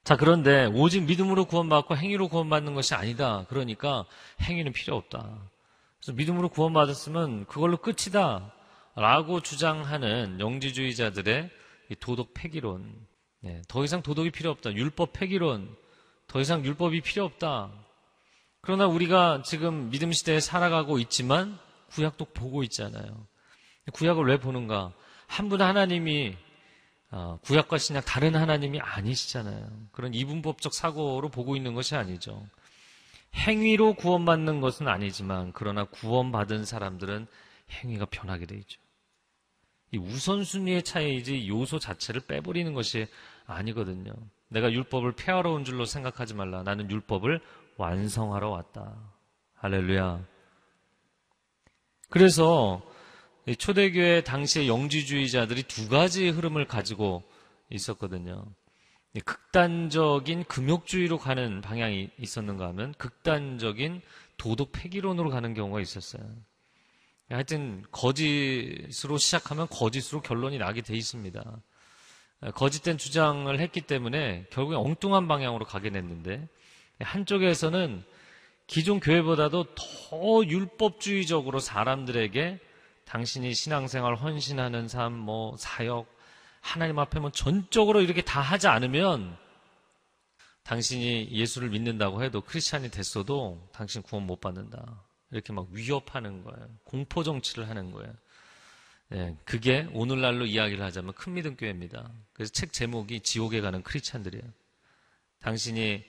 자, 0.04 0.18
그런데 0.18 0.66
오직 0.66 1.04
믿음으로 1.04 1.46
구원받고 1.46 1.96
행위로 1.96 2.28
구원받는 2.28 2.74
것이 2.76 2.94
아니다. 2.94 3.46
그러니까 3.50 4.06
행위는 4.42 4.74
필요 4.74 4.96
없다. 4.96 5.50
그래서 6.00 6.14
믿음으로 6.14 6.50
구원받았으면 6.50 7.46
그걸로 7.46 7.78
끝이다. 7.78 8.54
라고 8.96 9.40
주장하는 9.40 10.40
영지주의자들의 10.40 11.50
도덕 12.00 12.34
폐기론. 12.34 12.94
네, 13.42 13.62
더 13.68 13.84
이상 13.84 14.02
도덕이 14.02 14.32
필요 14.32 14.50
없다. 14.52 14.74
율법 14.74 15.14
폐기론. 15.14 15.74
더 16.28 16.42
이상 16.42 16.66
율법이 16.66 17.02
필요 17.02 17.26
없다. 17.26 17.72
그러나 18.62 18.88
우리가 18.88 19.44
지금 19.44 19.90
믿음 19.90 20.12
시대에 20.12 20.40
살아가고 20.40 21.00
있지만 21.00 21.58
구약도 21.92 22.26
보고 22.26 22.64
있잖아요. 22.64 23.28
구약을 23.94 24.26
왜 24.26 24.40
보는가? 24.40 24.94
한 25.28 25.48
분 25.48 25.62
하나님이 25.62 26.36
어, 27.12 27.38
구약과 27.44 27.78
신약 27.78 28.06
다른 28.06 28.36
하나님이 28.36 28.80
아니시잖아요. 28.80 29.68
그런 29.92 30.14
이분법적 30.14 30.74
사고로 30.74 31.30
보고 31.30 31.56
있는 31.56 31.74
것이 31.74 31.96
아니죠. 31.96 32.48
행위로 33.36 33.94
구원받는 33.96 34.62
것은 34.62 34.88
아니지만 34.88 35.52
그러나 35.54 35.86
구원받은 35.86 36.66
사람들은 36.66 37.28
행위가 37.70 38.06
변하게 38.06 38.46
되죠. 38.46 38.80
이 39.92 39.98
우선순위의 39.98 40.84
차이지 40.84 41.48
요소 41.50 41.80
자체를 41.80 42.22
빼버리는 42.22 42.74
것이 42.74 43.08
아니거든요. 43.46 44.14
내가 44.48 44.72
율법을 44.72 45.14
폐하러 45.14 45.52
온 45.52 45.66
줄로 45.66 45.86
생각하지 45.86 46.34
말라. 46.34 46.64
나는 46.64 46.90
율법을 46.90 47.42
완성하러 47.78 48.50
왔다. 48.50 48.96
할렐루야. 49.56 50.24
그래서 52.10 52.82
초대교회 53.58 54.22
당시의 54.22 54.68
영지주의자들이 54.68 55.64
두 55.64 55.90
가지 55.90 56.30
흐름을 56.30 56.66
가지고 56.66 57.24
있었거든요. 57.70 58.46
극단적인 59.26 60.46
금욕주의로 60.46 61.18
가는 61.18 61.62
방향이 61.62 62.10
있었는가 62.18 62.68
하면 62.70 62.94
극단적인 62.98 64.02
도덕 64.38 64.72
폐기론으로 64.72 65.30
가는 65.30 65.54
경우가 65.54 65.82
있었어요. 65.82 66.24
하여튼 67.30 67.84
거짓으로 67.92 69.18
시작하면 69.18 69.68
거짓으로 69.70 70.22
결론이 70.22 70.58
나게 70.58 70.82
돼 70.82 70.96
있습니다. 70.96 71.44
거짓된 72.56 72.98
주장을 72.98 73.60
했기 73.60 73.82
때문에 73.82 74.46
결국에 74.50 74.76
엉뚱한 74.76 75.28
방향으로 75.28 75.66
가게 75.66 75.90
됐는데 75.90 76.48
한쪽에서는 77.00 78.04
기존 78.68 79.00
교회보다도 79.00 79.66
더 79.76 80.46
율법주의적으로 80.46 81.60
사람들에게 81.60 82.60
당신이 83.12 83.54
신앙생활 83.54 84.16
헌신하는 84.16 84.88
삶, 84.88 85.12
뭐 85.12 85.58
사역, 85.58 86.08
하나님 86.62 86.98
앞에 86.98 87.20
뭐 87.20 87.30
전적으로 87.30 88.00
이렇게 88.00 88.22
다 88.22 88.40
하지 88.40 88.70
않으면 88.70 89.38
당신이 90.64 91.28
예수를 91.30 91.72
믿는다고 91.72 92.24
해도 92.24 92.40
크리스찬이 92.40 92.90
됐어도 92.90 93.68
당신 93.74 94.02
구원 94.02 94.26
못 94.26 94.40
받는다. 94.40 95.04
이렇게 95.30 95.52
막 95.52 95.68
위협하는 95.72 96.42
거예요. 96.42 96.70
공포 96.86 97.22
정치를 97.22 97.68
하는 97.68 97.92
거예요. 97.92 98.14
예, 99.12 99.36
그게 99.44 99.90
오늘날로 99.92 100.46
이야기를 100.46 100.82
하자면 100.82 101.12
큰 101.12 101.34
믿음 101.34 101.58
교회입니다. 101.58 102.10
그래서 102.32 102.54
책 102.54 102.72
제목이 102.72 103.20
지옥에 103.20 103.60
가는 103.60 103.84
크리스찬들이에요. 103.84 104.46
당신이 105.42 106.02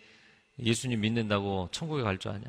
예수님 0.61 1.01
믿는다고 1.01 1.69
천국에 1.73 2.05
갈 2.05 2.19
줄 2.19 2.31
아냐? 2.31 2.49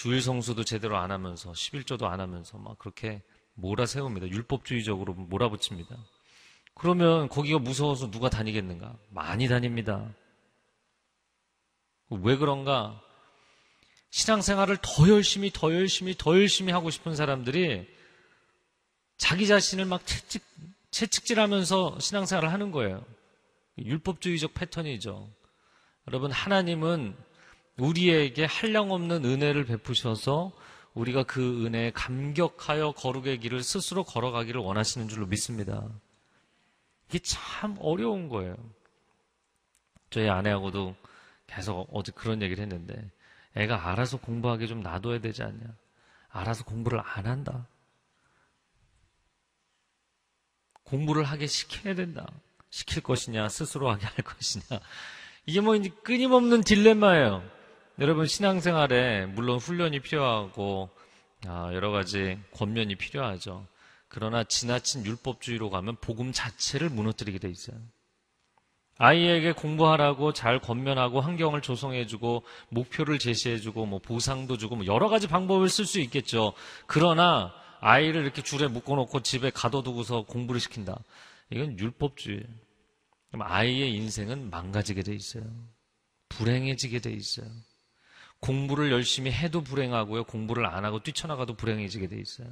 주일 0.00 0.22
성수도 0.22 0.64
제대로 0.64 0.96
안 0.96 1.10
하면서 1.10 1.52
11조도 1.52 2.04
안 2.04 2.20
하면서 2.20 2.56
막 2.56 2.78
그렇게 2.78 3.20
몰아세웁니다. 3.52 4.28
율법주의적으로 4.28 5.12
몰아붙입니다. 5.12 5.94
그러면 6.72 7.28
거기가 7.28 7.58
무서워서 7.58 8.10
누가 8.10 8.30
다니겠는가? 8.30 8.96
많이 9.10 9.46
다닙니다. 9.46 10.10
왜 12.08 12.38
그런가? 12.38 12.98
신앙생활을 14.08 14.78
더 14.80 15.06
열심히, 15.10 15.50
더 15.52 15.74
열심히, 15.74 16.14
더 16.16 16.34
열심히 16.34 16.72
하고 16.72 16.88
싶은 16.88 17.14
사람들이 17.14 17.86
자기 19.18 19.46
자신을 19.46 19.84
막 19.84 20.06
채찍, 20.06 20.42
채찍질 20.90 21.38
하면서 21.38 21.98
신앙생활을 22.00 22.50
하는 22.50 22.70
거예요. 22.70 23.04
율법주의적 23.76 24.54
패턴이죠. 24.54 25.30
여러분, 26.08 26.30
하나님은 26.30 27.14
우리에게 27.80 28.44
한량없는 28.44 29.24
은혜를 29.24 29.64
베푸셔서 29.64 30.52
우리가 30.94 31.22
그 31.22 31.64
은혜에 31.64 31.92
감격하여 31.92 32.92
거룩의 32.92 33.40
길을 33.40 33.62
스스로 33.62 34.04
걸어가기를 34.04 34.60
원하시는 34.60 35.08
줄로 35.08 35.26
믿습니다. 35.26 35.88
이게 37.08 37.18
참 37.20 37.76
어려운 37.80 38.28
거예요. 38.28 38.56
저희 40.10 40.28
아내하고도 40.28 40.94
계속 41.46 41.88
어제 41.92 42.12
그런 42.12 42.42
얘기를 42.42 42.62
했는데 42.62 43.10
애가 43.56 43.88
알아서 43.88 44.18
공부하게 44.18 44.66
좀 44.66 44.80
놔둬야 44.82 45.20
되지 45.20 45.42
않냐. 45.42 45.60
알아서 46.28 46.64
공부를 46.64 47.00
안 47.00 47.26
한다. 47.26 47.66
공부를 50.84 51.24
하게 51.24 51.46
시켜야 51.46 51.94
된다. 51.94 52.26
시킬 52.70 53.02
것이냐, 53.02 53.48
스스로 53.48 53.90
하게 53.90 54.06
할 54.06 54.16
것이냐. 54.16 54.80
이게 55.46 55.60
뭐 55.60 55.74
이제 55.74 55.88
끊임없는 56.02 56.62
딜레마예요. 56.62 57.59
여러분 58.00 58.26
신앙생활에 58.26 59.26
물론 59.26 59.58
훈련이 59.58 60.00
필요하고 60.00 60.88
아, 61.46 61.70
여러 61.74 61.90
가지 61.90 62.38
권면이 62.54 62.94
필요하죠. 62.94 63.66
그러나 64.08 64.42
지나친 64.42 65.04
율법주의로 65.04 65.68
가면 65.68 65.96
복음 66.00 66.32
자체를 66.32 66.88
무너뜨리게 66.88 67.38
돼 67.38 67.50
있어요. 67.50 67.76
아이에게 68.96 69.52
공부하라고 69.52 70.32
잘 70.32 70.60
권면하고 70.60 71.20
환경을 71.20 71.60
조성해주고 71.60 72.42
목표를 72.70 73.18
제시해주고 73.18 73.84
뭐 73.84 73.98
보상도 73.98 74.56
주고 74.56 74.76
뭐 74.76 74.86
여러 74.86 75.10
가지 75.10 75.26
방법을 75.26 75.68
쓸 75.68 75.84
수 75.84 76.00
있겠죠. 76.00 76.54
그러나 76.86 77.52
아이를 77.80 78.22
이렇게 78.22 78.42
줄에 78.42 78.66
묶어놓고 78.66 79.20
집에 79.20 79.50
가둬두고서 79.50 80.22
공부를 80.22 80.58
시킨다. 80.58 80.98
이건 81.50 81.78
율법주의. 81.78 82.44
그럼 83.28 83.42
아이의 83.42 83.94
인생은 83.94 84.48
망가지게 84.48 85.02
돼 85.02 85.14
있어요. 85.14 85.44
불행해지게 86.30 87.00
돼 87.00 87.12
있어요. 87.12 87.46
공부를 88.40 88.90
열심히 88.90 89.30
해도 89.30 89.62
불행하고요. 89.62 90.24
공부를 90.24 90.66
안 90.66 90.84
하고 90.84 91.02
뛰쳐나가도 91.02 91.54
불행해지게 91.54 92.08
돼 92.08 92.18
있어요. 92.18 92.48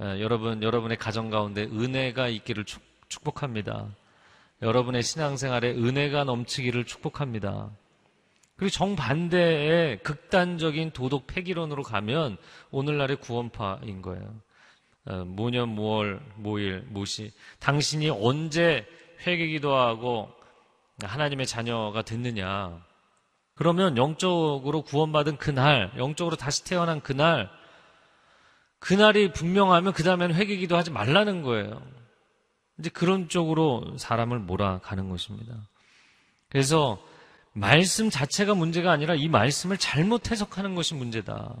에, 0.00 0.20
여러분, 0.20 0.62
여러분의 0.62 0.98
가정 0.98 1.30
가운데 1.30 1.64
은혜가 1.64 2.28
있기를 2.28 2.64
축, 2.64 2.82
축복합니다. 3.08 3.88
여러분의 4.62 5.02
신앙생활에 5.02 5.70
은혜가 5.70 6.24
넘치기를 6.24 6.84
축복합니다. 6.84 7.70
그리고 8.56 8.70
정반대의 8.70 10.02
극단적인 10.02 10.90
도덕 10.90 11.28
폐기론으로 11.28 11.84
가면 11.84 12.36
오늘날의 12.72 13.18
구원파인 13.18 14.02
거예요. 14.02 14.34
어, 15.06 15.24
모년 15.24 15.70
모월 15.70 16.20
모일 16.36 16.84
모시 16.88 17.32
당신이 17.60 18.10
언제 18.10 18.86
회개 19.26 19.46
기도 19.46 19.74
하고 19.74 20.28
하나님의 21.02 21.46
자녀가 21.46 22.02
됐느냐 22.02 22.84
그러면 23.58 23.96
영적으로 23.96 24.82
구원받은 24.82 25.36
그날 25.36 25.92
영적으로 25.96 26.36
다시 26.36 26.64
태어난 26.64 27.00
그날 27.00 27.50
그날이 28.78 29.32
분명하면 29.32 29.92
그 29.92 30.02
다음에는 30.04 30.34
회개기도 30.34 30.76
하지 30.76 30.90
말라는 30.90 31.42
거예요 31.42 31.82
이제 32.78 32.88
그런 32.90 33.28
쪽으로 33.28 33.96
사람을 33.98 34.38
몰아가는 34.38 35.08
것입니다 35.08 35.68
그래서 36.48 36.98
말씀 37.52 38.08
자체가 38.08 38.54
문제가 38.54 38.92
아니라 38.92 39.14
이 39.14 39.28
말씀을 39.28 39.78
잘못 39.78 40.30
해석하는 40.30 40.74
것이 40.76 40.94
문제다. 40.94 41.56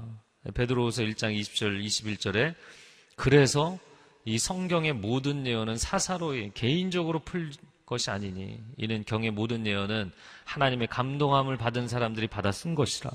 베드로후서 0.54 1.02
1장 1.02 1.38
20절 1.38 1.84
21절에 1.84 2.54
그래서 3.16 3.78
이 4.24 4.38
성경의 4.38 4.92
모든 4.92 5.46
예언은 5.46 5.76
사사로이 5.76 6.52
개인적으로 6.54 7.18
풀 7.20 7.50
것이 7.88 8.10
아니니 8.10 8.60
이는 8.76 9.02
경의 9.06 9.30
모든 9.30 9.66
예언은 9.66 10.12
하나님의 10.44 10.88
감동함을 10.88 11.56
받은 11.56 11.88
사람들이 11.88 12.26
받아 12.26 12.52
쓴 12.52 12.74
것이라. 12.74 13.10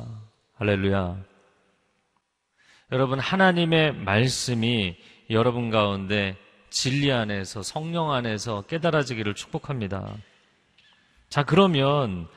할렐루야. 0.55 1.15
여러분 2.91 3.19
하나님의 3.19 3.93
말씀이 3.93 4.97
여러분 5.29 5.69
가운데 5.69 6.35
진리 6.71 7.11
안에서 7.11 7.61
성령 7.61 8.11
안에서 8.11 8.63
깨달아지기를 8.63 9.35
축복합니다. 9.35 10.15
자 11.29 11.43
그러면 11.43 12.27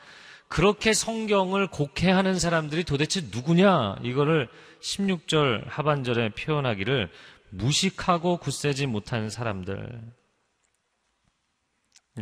그렇게 0.49 0.93
성경을 0.93 1.68
곡해하는 1.68 2.39
사람들이 2.39 2.84
도대체 2.84 3.22
누구냐? 3.32 3.97
이거를 4.03 4.49
16절 4.80 5.64
하반절에 5.68 6.30
표현하기를 6.30 7.11
무식하고 7.49 8.37
굳세지 8.37 8.87
못한 8.87 9.30
사람들. 9.30 10.03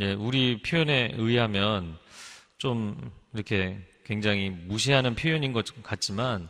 예, 0.01 0.13
우리 0.13 0.61
표현에 0.61 1.11
의하면 1.15 1.97
좀 2.57 3.11
이렇게 3.33 3.79
굉장히 4.03 4.49
무시하는 4.49 5.15
표현인 5.15 5.53
것 5.53 5.65
같지만 5.83 6.49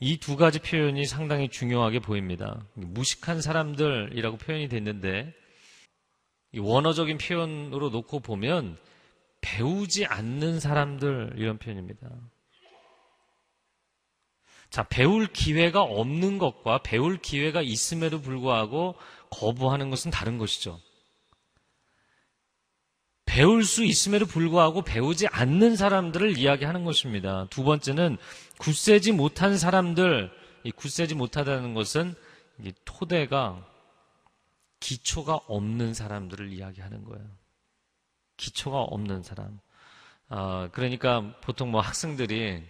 이 0.00 0.18
두 0.18 0.36
가지 0.36 0.58
표현이 0.58 1.06
상당히 1.06 1.48
중요하게 1.48 2.00
보입니다. 2.00 2.66
무식한 2.74 3.40
사람들이라고 3.40 4.36
표현이 4.36 4.68
됐는데 4.68 5.32
원어적인 6.56 7.18
표현으로 7.18 7.90
놓고 7.90 8.20
보면 8.20 8.78
배우지 9.40 10.06
않는 10.06 10.60
사람들 10.60 11.34
이런 11.36 11.58
표현입니다. 11.58 12.08
자, 14.70 14.82
배울 14.84 15.26
기회가 15.26 15.82
없는 15.82 16.38
것과 16.38 16.78
배울 16.82 17.18
기회가 17.18 17.62
있음에도 17.62 18.20
불구하고 18.20 18.96
거부하는 19.30 19.90
것은 19.90 20.10
다른 20.10 20.38
것이죠. 20.38 20.80
배울 23.26 23.64
수 23.64 23.84
있음에도 23.84 24.26
불구하고 24.26 24.82
배우지 24.82 25.26
않는 25.28 25.76
사람들을 25.76 26.38
이야기하는 26.38 26.84
것입니다. 26.84 27.46
두 27.50 27.64
번째는 27.64 28.16
굳세지 28.58 29.12
못한 29.12 29.56
사람들, 29.58 30.30
이 30.64 30.70
굳세지 30.70 31.14
못하다는 31.14 31.74
것은 31.74 32.14
토대가 32.84 33.66
기초가 34.80 35.40
없는 35.46 35.94
사람들을 35.94 36.52
이야기하는 36.52 37.04
거예요. 37.04 37.24
기초가 38.36 38.82
없는 38.82 39.22
사람. 39.22 39.58
어, 40.28 40.68
그러니까 40.72 41.34
보통 41.40 41.70
뭐 41.70 41.80
학생들이 41.80 42.62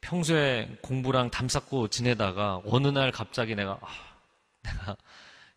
평소에 0.00 0.78
공부랑 0.82 1.30
담쌓고 1.30 1.88
지내다가 1.88 2.60
어느 2.66 2.88
날 2.88 3.10
갑자기 3.10 3.54
내가 3.54 3.78
아, 3.80 3.88
내가 4.62 4.96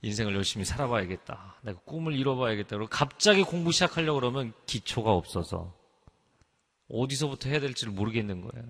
인생을 0.02 0.34
열심히 0.36 0.66
살아봐야겠다. 0.66 1.58
내가 1.62 1.80
꿈을 1.82 2.14
이뤄봐야겠다. 2.14 2.78
그리고 2.78 2.90
갑자기 2.90 3.44
공부 3.44 3.72
시작하려고 3.72 4.20
그러면 4.20 4.54
기초가 4.66 5.12
없어서 5.12 5.74
어디서부터 6.90 7.50
해야 7.50 7.60
될지를 7.60 7.94
모르겠는 7.94 8.42
거예요. 8.42 8.68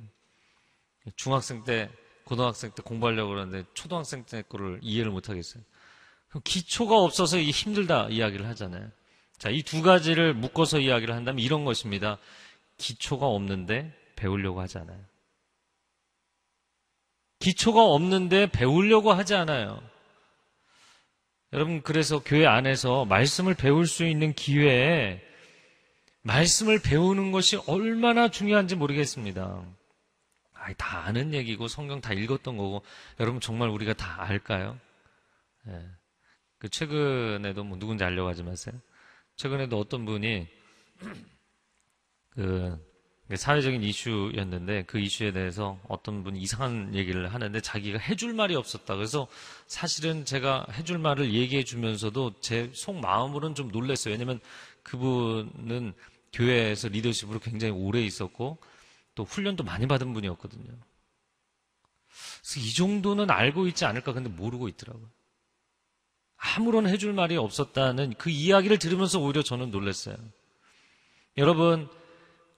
중학생 1.15 1.63
때, 1.63 1.89
고등학생 2.25 2.71
때 2.71 2.81
공부하려고 2.83 3.29
그러는데 3.29 3.63
초등학생 3.73 4.25
때 4.25 4.41
거를 4.41 4.79
이해를 4.81 5.11
못 5.11 5.29
하겠어요. 5.29 5.63
기초가 6.43 6.95
없어서 6.97 7.39
힘들다 7.39 8.09
이야기를 8.09 8.47
하잖아요. 8.49 8.89
자, 9.37 9.49
이 9.49 9.63
두 9.63 9.81
가지를 9.81 10.33
묶어서 10.33 10.79
이야기를 10.79 11.15
한다면 11.15 11.39
이런 11.39 11.63
것입니다. 11.63 12.17
기초가 12.77 13.25
없는데 13.25 13.93
배우려고 14.15 14.59
하잖아요. 14.61 14.99
기초가 17.39 17.81
없는데 17.85 18.47
배우려고 18.51 19.13
하지 19.13 19.33
않아요. 19.35 19.81
여러분, 21.53 21.81
그래서 21.81 22.21
교회 22.23 22.45
안에서 22.45 23.05
말씀을 23.05 23.55
배울 23.55 23.87
수 23.87 24.05
있는 24.05 24.33
기회에 24.33 25.21
말씀을 26.21 26.79
배우는 26.81 27.31
것이 27.31 27.57
얼마나 27.67 28.29
중요한지 28.29 28.75
모르겠습니다. 28.75 29.65
아이, 30.53 30.73
다 30.77 31.05
아는 31.05 31.33
얘기고 31.33 31.67
성경 31.67 32.01
다 32.01 32.13
읽었던 32.13 32.57
거고 32.57 32.83
여러분 33.19 33.39
정말 33.39 33.69
우리가 33.69 33.93
다 33.93 34.21
알까요? 34.23 34.79
예. 35.67 35.85
그 36.59 36.69
최근에도 36.69 37.63
뭐 37.63 37.77
누군지 37.79 38.03
알려가지 38.03 38.43
마세요. 38.43 38.75
최근에도 39.37 39.79
어떤 39.79 40.05
분이 40.05 40.47
그 42.31 42.88
사회적인 43.35 43.83
이슈였는데 43.83 44.85
그 44.87 44.99
이슈에 44.99 45.31
대해서 45.31 45.79
어떤 45.87 46.23
분이 46.23 46.39
이상한 46.39 46.95
얘기를 46.95 47.31
하는데 47.31 47.61
자기가 47.61 47.99
해줄 47.99 48.33
말이 48.33 48.55
없었다. 48.55 48.95
그래서 48.95 49.27
사실은 49.67 50.25
제가 50.25 50.65
해줄 50.73 50.97
말을 50.97 51.33
얘기해 51.33 51.63
주면서도 51.63 52.39
제 52.41 52.71
속마음으로는 52.73 53.53
좀 53.53 53.69
놀랐어요. 53.69 54.13
왜냐면 54.13 54.39
그분은 54.81 55.93
교회에서 56.33 56.87
리더십으로 56.87 57.39
굉장히 57.39 57.73
오래 57.73 58.01
있었고 58.01 58.57
또 59.13 59.23
훈련도 59.25 59.63
많이 59.63 59.87
받은 59.87 60.11
분이었거든요. 60.13 60.65
그래서 60.65 62.59
이 62.59 62.73
정도는 62.73 63.29
알고 63.29 63.67
있지 63.67 63.85
않을까 63.85 64.13
근데 64.13 64.29
모르고 64.29 64.67
있더라고요. 64.69 65.07
아무런 66.37 66.87
해줄 66.87 67.13
말이 67.13 67.37
없었다는 67.37 68.15
그 68.17 68.29
이야기를 68.29 68.79
들으면서 68.79 69.19
오히려 69.19 69.43
저는 69.43 69.71
놀랐어요. 69.71 70.15
여러분, 71.37 71.89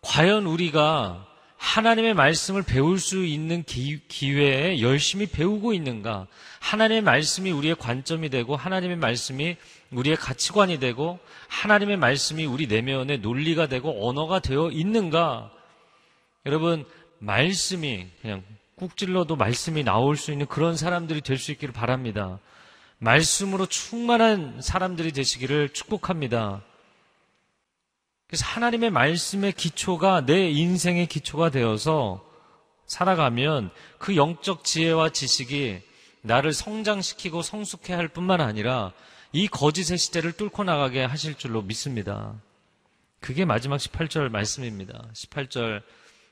과연 0.02 0.46
우리가 0.46 1.28
하나님의 1.58 2.16
말씀을 2.16 2.64
배울 2.64 2.98
수 2.98 3.24
있는 3.24 3.64
기, 3.64 4.02
기회에 4.08 4.82
열심히 4.82 5.28
배우고 5.28 5.74
있는가? 5.74 6.26
하나님의 6.60 7.02
말씀이 7.04 7.52
우리의 7.52 7.76
관점이 7.76 8.30
되고, 8.30 8.56
하나님의 8.56 8.98
말씀이 8.98 9.58
우리의 9.92 10.16
가치관이 10.16 10.80
되고, 10.80 11.20
하나님의 11.50 11.98
말씀이 11.98 12.46
우리 12.46 12.66
내면의 12.66 13.20
논리가 13.20 13.68
되고, 13.68 14.08
언어가 14.10 14.40
되어 14.40 14.72
있는가? 14.72 15.52
여러분, 16.48 16.84
말씀이 17.20 18.08
그냥 18.22 18.44
꾹 18.76 18.98
찔러도 18.98 19.36
말씀이 19.36 19.84
나올 19.84 20.18
수 20.18 20.32
있는 20.32 20.48
그런 20.48 20.76
사람들이 20.76 21.22
될 21.22 21.38
수 21.38 21.52
있기를 21.52 21.72
바랍니다. 21.74 22.40
말씀으로 22.98 23.68
충만한 23.68 24.62
사람들이 24.62 25.12
되시기를 25.12 25.70
축복합니다. 25.70 26.64
그래서 28.32 28.46
하나님의 28.46 28.92
말씀의 28.92 29.52
기초가 29.52 30.26
내 30.26 30.50
인생의 30.50 31.08
기초가 31.08 31.50
되어서 31.50 32.26
살아가면 32.86 33.72
그 33.98 34.16
영적 34.16 34.64
지혜와 34.64 35.10
지식이 35.10 35.82
나를 36.22 36.54
성장시키고 36.54 37.42
성숙해 37.42 37.94
할 37.94 38.08
뿐만 38.08 38.40
아니라 38.40 38.94
이 39.34 39.50
거짓의 39.50 39.98
시대를 39.98 40.32
뚫고 40.32 40.64
나가게 40.64 41.04
하실 41.04 41.36
줄로 41.36 41.62
믿습니다. 41.62 42.34
그게 43.20 43.44
마지막 43.44 43.76
18절 43.76 44.30
말씀입니다. 44.30 45.10
18절 45.12 45.82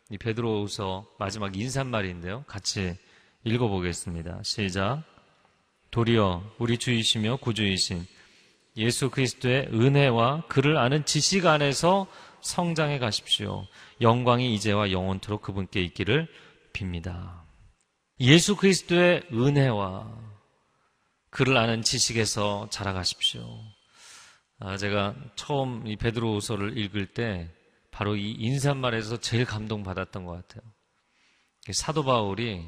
이 0.09 0.17
베드로후서 0.17 1.05
마지막 1.19 1.57
인사말인데요. 1.57 2.45
같이 2.47 2.95
읽어보겠습니다. 3.43 4.39
시작. 4.43 5.03
도리어 5.91 6.49
우리 6.59 6.77
주이시며 6.77 7.37
구주이신 7.41 8.07
예수 8.77 9.09
그리스도의 9.09 9.69
은혜와 9.73 10.43
그를 10.47 10.77
아는 10.77 11.05
지식 11.05 11.45
안에서 11.45 12.07
성장해 12.41 12.99
가십시오. 12.99 13.65
영광이 14.01 14.53
이제와 14.55 14.91
영원토록 14.91 15.41
그분께 15.41 15.81
있기를 15.81 16.27
빕니다. 16.73 17.41
예수 18.21 18.55
그리스도의 18.55 19.23
은혜와 19.31 20.29
그를 21.29 21.57
아는 21.57 21.81
지식에서 21.81 22.67
자라가십시오. 22.69 23.43
아, 24.59 24.77
제가 24.77 25.15
처음 25.35 25.87
이 25.87 25.95
베드로후서를 25.95 26.77
읽을 26.77 27.07
때 27.07 27.49
바로 27.91 28.15
이 28.15 28.31
인사말에서 28.31 29.17
제일 29.17 29.45
감동받았던 29.45 30.25
것 30.25 30.33
같아요. 30.33 30.69
사도 31.71 32.03
바울이 32.03 32.67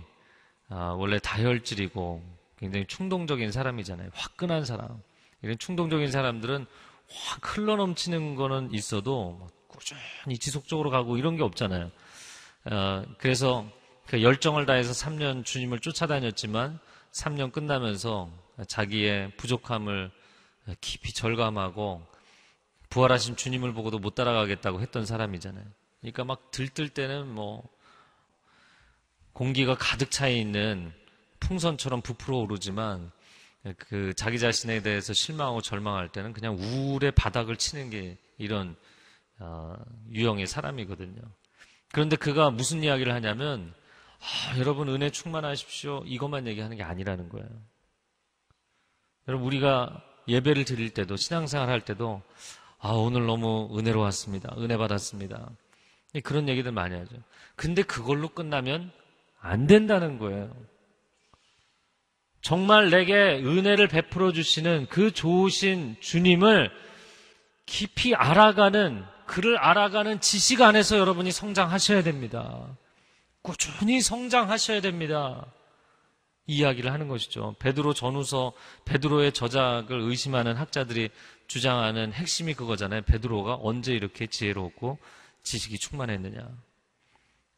아, 0.70 0.96
원래 0.98 1.20
다혈질이고 1.20 2.24
굉장히 2.58 2.86
충동적인 2.88 3.52
사람이잖아요. 3.52 4.10
화끈한 4.14 4.66
사람. 4.66 5.02
이런 5.42 5.58
충동적인 5.58 6.12
사람들은 6.12 6.66
확 7.10 7.58
흘러넘치는 7.58 8.36
거는 8.36 8.74
있어도 8.74 9.32
뭐 9.32 9.48
꾸준히 9.68 10.38
지속적으로 10.38 10.90
가고 10.90 11.18
이런 11.18 11.36
게 11.36 11.44
없잖아요. 11.44 11.92
어, 12.66 13.04
그래서 13.18 13.66
그 14.06 14.22
열정을 14.22 14.66
다해서 14.66 14.92
3년 14.92 15.46
주님을 15.46 15.80
쫓아다녔지만 15.80 16.80
3년 17.12 17.52
끝나면서 17.52 18.30
자기의 18.68 19.32
부족함을 19.38 20.12
깊이 20.80 21.14
절감하고 21.14 22.06
부활하신 22.90 23.36
주님을 23.36 23.74
보고도 23.74 24.00
못 24.00 24.16
따라가겠다고 24.16 24.82
했던 24.82 25.06
사람이잖아요. 25.06 25.66
그러니까 26.02 26.24
막 26.26 26.52
들뜰 26.52 26.90
때는 26.90 27.28
뭐 27.28 27.68
공기가 29.34 29.76
가득 29.76 30.12
차 30.12 30.28
있는 30.28 30.94
풍선처럼 31.40 32.02
부풀어 32.02 32.38
오르지만 32.38 33.12
그 33.78 34.14
자기 34.16 34.40
자신에 34.40 34.82
대해서 34.82 35.14
실망하고 35.14 35.62
절망할 35.62 36.10
때는 36.10 36.34
그냥 36.34 36.56
우울의 36.56 37.12
바닥을 37.12 37.58
치는 37.58 37.90
게 37.90 38.18
이런 38.38 38.76
어, 39.40 39.76
유형의 40.12 40.48
사람이거든요. 40.48 41.22
그런데 41.92 42.16
그가 42.16 42.50
무슨 42.50 42.84
이야기를 42.84 43.14
하냐면 43.14 43.74
아, 44.20 44.58
여러분 44.58 44.88
은혜 44.90 45.10
충만하십시오 45.10 46.04
이것만 46.06 46.48
얘기하는 46.48 46.78
게 46.78 46.84
아니라는 46.84 47.30
거예요. 47.30 47.48
여러분 49.28 49.48
우리가 49.48 50.04
예배를 50.28 50.66
드릴 50.66 50.92
때도 50.92 51.16
신앙생활 51.16 51.70
할 51.70 51.82
때도 51.82 52.22
아 52.80 52.90
오늘 52.90 53.26
너무 53.26 53.70
은혜로웠습니다. 53.78 54.56
은혜 54.58 54.78
받았습니다. 54.78 55.50
그런 56.24 56.50
얘기들 56.50 56.72
많이 56.72 56.96
하죠. 56.96 57.16
근데 57.56 57.84
그걸로 57.84 58.30
끝나면 58.30 58.92
안 59.40 59.68
된다는 59.68 60.18
거예요. 60.18 60.52
정말 62.42 62.90
내게 62.90 63.14
은혜를 63.14 63.88
베풀어 63.88 64.32
주시는 64.32 64.88
그 64.90 65.12
좋으신 65.12 65.98
주님을 66.00 66.72
깊이 67.66 68.16
알아가는, 68.16 69.04
그를 69.28 69.58
알아가는 69.58 70.20
지식 70.20 70.62
안에서 70.62 70.98
여러분이 70.98 71.32
성장하셔야 71.32 72.04
됩니다. 72.04 72.68
꾸준히 73.42 74.02
성장하셔야 74.02 74.82
됩니다. 74.82 75.46
이야기를 76.48 76.92
하는 76.92 77.08
것이죠. 77.08 77.56
베드로 77.60 77.94
전후서 77.94 78.54
베드로의 78.86 79.32
저작을 79.32 80.02
의심하는 80.02 80.58
학자들이 80.58 81.10
주장하는 81.48 82.12
핵심이 82.14 82.54
그거잖아요. 82.54 83.04
베드로가 83.04 83.60
언제 83.62 83.94
이렇게 83.94 84.28
지혜롭고 84.28 84.98
지식이 85.44 85.78
충만했느냐. 85.78 86.50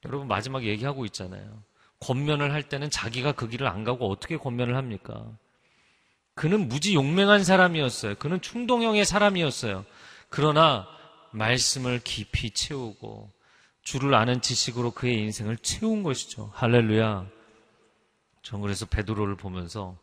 여러분 0.05 0.27
마지막 0.27 0.63
얘기하고 0.63 1.05
있잖아요. 1.05 1.63
권면을 2.03 2.53
할 2.53 2.63
때는 2.63 2.89
자기가 2.89 3.31
그 3.31 3.47
길을 3.47 3.67
안 3.67 3.83
가고 3.83 4.09
어떻게 4.09 4.37
권면을 4.37 4.75
합니까? 4.75 5.25
그는 6.35 6.67
무지 6.67 6.93
용맹한 6.93 7.43
사람이었어요. 7.43 8.15
그는 8.15 8.41
충동형의 8.41 9.05
사람이었어요. 9.05 9.85
그러나 10.29 10.87
말씀을 11.31 12.01
깊이 12.03 12.51
채우고 12.51 13.31
주를 13.81 14.13
아는 14.15 14.41
지식으로 14.41 14.91
그의 14.91 15.19
인생을 15.19 15.57
채운 15.57 16.03
것이죠. 16.03 16.51
할렐루야. 16.53 17.27
전 18.41 18.61
그래서 18.61 18.85
베드로를 18.85 19.35
보면서 19.35 19.97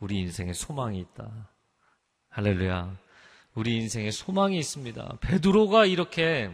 우리 0.00 0.18
인생에 0.20 0.52
소망이 0.52 0.98
있다. 1.00 1.50
할렐루야. 2.30 2.96
우리 3.54 3.76
인생에 3.76 4.10
소망이 4.10 4.58
있습니다. 4.58 5.18
베드로가 5.20 5.86
이렇게 5.86 6.50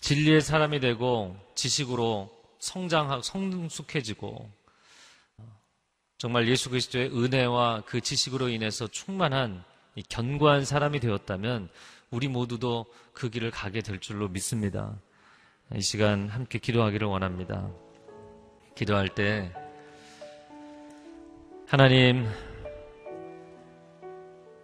진리의 0.00 0.42
사람이 0.42 0.80
되고 0.80 1.34
지식으로 1.54 2.30
성장하고 2.64 3.22
성숙해지고 3.22 4.50
정말 6.16 6.48
예수 6.48 6.70
그리스도의 6.70 7.10
은혜와 7.10 7.82
그 7.84 8.00
지식으로 8.00 8.48
인해서 8.48 8.86
충만한 8.86 9.62
견고한 10.08 10.64
사람이 10.64 11.00
되었다면 11.00 11.68
우리 12.10 12.28
모두도 12.28 12.86
그 13.12 13.28
길을 13.28 13.50
가게 13.50 13.82
될 13.82 14.00
줄로 14.00 14.28
믿습니다. 14.28 14.98
이 15.74 15.82
시간 15.82 16.28
함께 16.28 16.58
기도하기를 16.58 17.06
원합니다. 17.06 17.70
기도할 18.74 19.08
때 19.08 19.52
하나님 21.66 22.26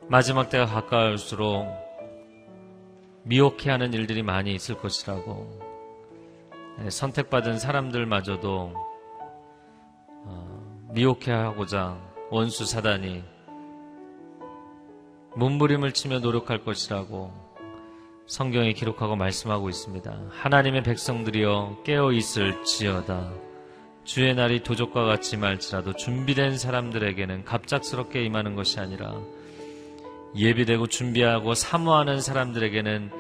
마지막 0.09 0.49
때가 0.49 0.67
가까울수록 0.67 1.69
미혹해하는 3.25 3.93
일들이 3.93 4.23
많이 4.23 4.55
있을 4.55 4.77
것이라고 4.79 5.61
예, 5.63 5.70
선택받은 6.89 7.59
사람들마저도 7.59 8.72
어, 10.24 10.89
미혹해 10.93 11.31
하고자 11.31 11.99
원수 12.31 12.64
사단이 12.64 13.22
몸부림을 15.37 15.93
치며 15.93 16.18
노력할 16.20 16.64
것이라고 16.64 17.33
성경에 18.26 18.72
기록하고 18.72 19.16
말씀하고 19.16 19.68
있습니다. 19.68 20.28
하나님의 20.31 20.83
백성들이여 20.83 21.83
깨어 21.85 22.12
있을지어다. 22.12 23.33
주의 24.05 24.35
날이 24.35 24.62
도적과 24.62 25.05
같이 25.05 25.37
말지라도 25.37 25.95
준비된 25.95 26.57
사람들에게는 26.57 27.45
갑작스럽게 27.45 28.24
임하는 28.24 28.55
것이 28.55 28.81
아니라 28.81 29.14
예비되고 30.35 30.87
준비하고 30.87 31.55
사모하는 31.55 32.20
사람들에게는 32.20 33.11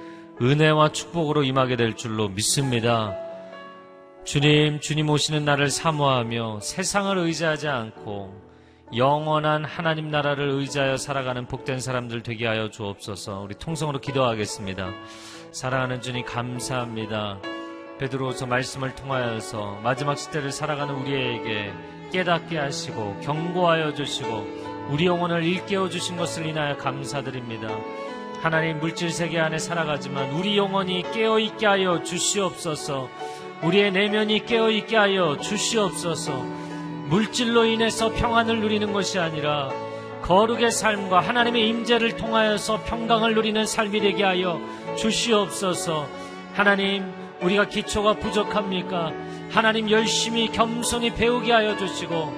은혜와 0.40 0.92
축복으로 0.92 1.42
임하게 1.42 1.76
될 1.76 1.96
줄로 1.96 2.28
믿습니다. 2.28 3.29
주님, 4.24 4.80
주님 4.80 5.08
오시는 5.08 5.44
날을 5.44 5.70
사모하며 5.70 6.60
세상을 6.60 7.16
의지하지 7.16 7.68
않고 7.68 8.50
영원한 8.94 9.64
하나님 9.64 10.10
나라를 10.10 10.50
의지하여 10.50 10.96
살아가는 10.96 11.46
복된 11.46 11.80
사람들 11.80 12.22
되게 12.22 12.46
하여 12.46 12.70
주옵소서. 12.70 13.40
우리 13.40 13.54
통성으로 13.54 14.00
기도하겠습니다. 14.00 14.90
사랑하는 15.52 16.00
주님 16.00 16.24
감사합니다. 16.24 17.38
베드로서 17.98 18.46
말씀을 18.46 18.94
통하여서 18.94 19.80
마지막 19.82 20.16
시대를 20.16 20.52
살아가는 20.52 20.94
우리에게 20.94 21.72
깨닫게 22.12 22.58
하시고 22.58 23.20
경고하여 23.20 23.94
주시고 23.94 24.88
우리 24.90 25.06
영혼을 25.06 25.44
일깨워 25.44 25.88
주신 25.88 26.16
것을 26.16 26.46
인하여 26.46 26.76
감사드립니다. 26.76 27.68
하나님 28.42 28.80
물질 28.80 29.10
세계 29.10 29.38
안에 29.38 29.58
살아가지만 29.58 30.30
우리 30.32 30.56
영혼이 30.56 31.04
깨어 31.12 31.38
있게 31.38 31.66
하여 31.66 32.02
주시옵소서. 32.02 33.08
우리의 33.62 33.92
내면이 33.92 34.46
깨어 34.46 34.70
있게 34.70 34.96
하여 34.96 35.36
주시옵소서. 35.38 36.32
물질로 37.08 37.64
인해서 37.64 38.10
평안을 38.10 38.60
누리는 38.60 38.92
것이 38.92 39.18
아니라 39.18 39.70
거룩의 40.22 40.70
삶과 40.70 41.20
하나님의 41.20 41.68
임재를 41.68 42.16
통하여서 42.16 42.84
평강을 42.84 43.34
누리는 43.34 43.66
삶이 43.66 44.00
되게 44.00 44.22
하여 44.24 44.60
주시옵소서. 44.96 46.08
하나님 46.54 47.12
우리가 47.42 47.66
기초가 47.66 48.14
부족합니까? 48.14 49.12
하나님 49.50 49.90
열심히 49.90 50.50
겸손히 50.52 51.12
배우게 51.12 51.52
하여 51.52 51.76
주시고 51.76 52.32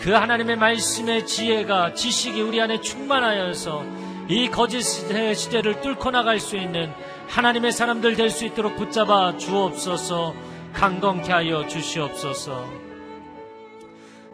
그 0.00 0.12
하나님의 0.12 0.56
말씀의 0.56 1.26
지혜가 1.26 1.94
지식이 1.94 2.40
우리 2.40 2.60
안에 2.60 2.80
충만하여서 2.80 3.84
이 4.28 4.48
거짓 4.48 4.82
시대, 4.82 5.32
시대를 5.34 5.80
뚫고 5.80 6.10
나갈 6.10 6.38
수 6.38 6.56
있는 6.56 6.92
하나님의 7.28 7.72
사람들 7.72 8.14
될 8.14 8.30
수 8.30 8.44
있도록 8.44 8.76
붙잡아 8.76 9.38
주옵소서 9.38 10.34
강건케 10.74 11.32
하여 11.32 11.66
주시옵소서 11.66 12.64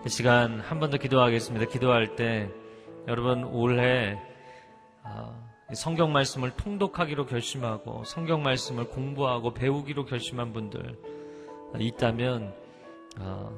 이 0.07 0.09
시간 0.09 0.61
한 0.61 0.79
번 0.81 0.91
더 0.91 0.99
기도하겠습니다. 0.99 1.67
기도할 1.67 2.15
때 2.15 2.51
여러분 3.09 3.45
올해 3.45 4.19
아, 5.03 5.33
성경 5.73 6.13
말씀을 6.13 6.51
통독하기로 6.57 7.25
결심하고 7.27 8.05
성경 8.05 8.43
말씀을 8.43 8.85
공부하고 8.85 9.55
배우기로 9.55 10.05
결심한 10.05 10.53
분들 10.53 10.99
있다면 11.79 12.55
아, 13.19 13.49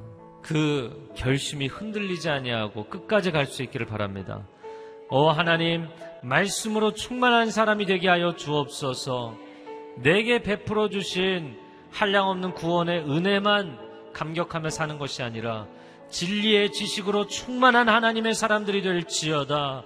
그 0.43 1.11
결심이 1.17 1.67
흔들리지 1.67 2.29
아니하고 2.31 2.85
끝까지 2.85 3.33
갈 3.33 3.47
수 3.47 3.65
있기를 3.65 3.87
바랍니다. 3.87 4.47
어 5.09 5.31
하나님 5.31 5.89
말씀으로 6.23 6.93
충만한 6.93 7.51
사람이 7.51 7.87
되게 7.87 8.09
하여 8.09 8.37
주옵소서. 8.37 9.35
내게 9.97 10.43
베풀어 10.43 10.89
주신 10.91 11.57
한량없는 11.97 12.53
구원의 12.53 13.11
은혜만 13.11 13.79
감격하며 14.13 14.69
사는 14.69 14.99
것이 14.99 15.23
아니라 15.23 15.67
진리의 16.11 16.73
지식으로 16.73 17.27
충만한 17.27 17.89
하나님의 17.89 18.35
사람들이 18.35 18.83
될지어다. 18.83 19.83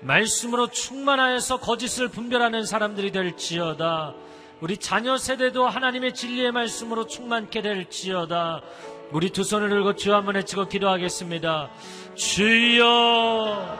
말씀으로 0.00 0.68
충만하여서 0.68 1.60
거짓을 1.60 2.08
분별하는 2.08 2.66
사람들이 2.66 3.12
될지어다. 3.12 4.14
우리 4.60 4.76
자녀 4.76 5.16
세대도 5.16 5.66
하나님의 5.66 6.12
진리의 6.12 6.52
말씀으로 6.52 7.06
충만케 7.06 7.62
될지어다. 7.62 8.60
우리 9.12 9.30
두 9.30 9.42
손을 9.42 9.70
들고 9.70 9.96
주 9.96 10.14
한번 10.14 10.34
외치고 10.34 10.68
기도하겠습니다. 10.68 11.70
주여! 12.14 13.78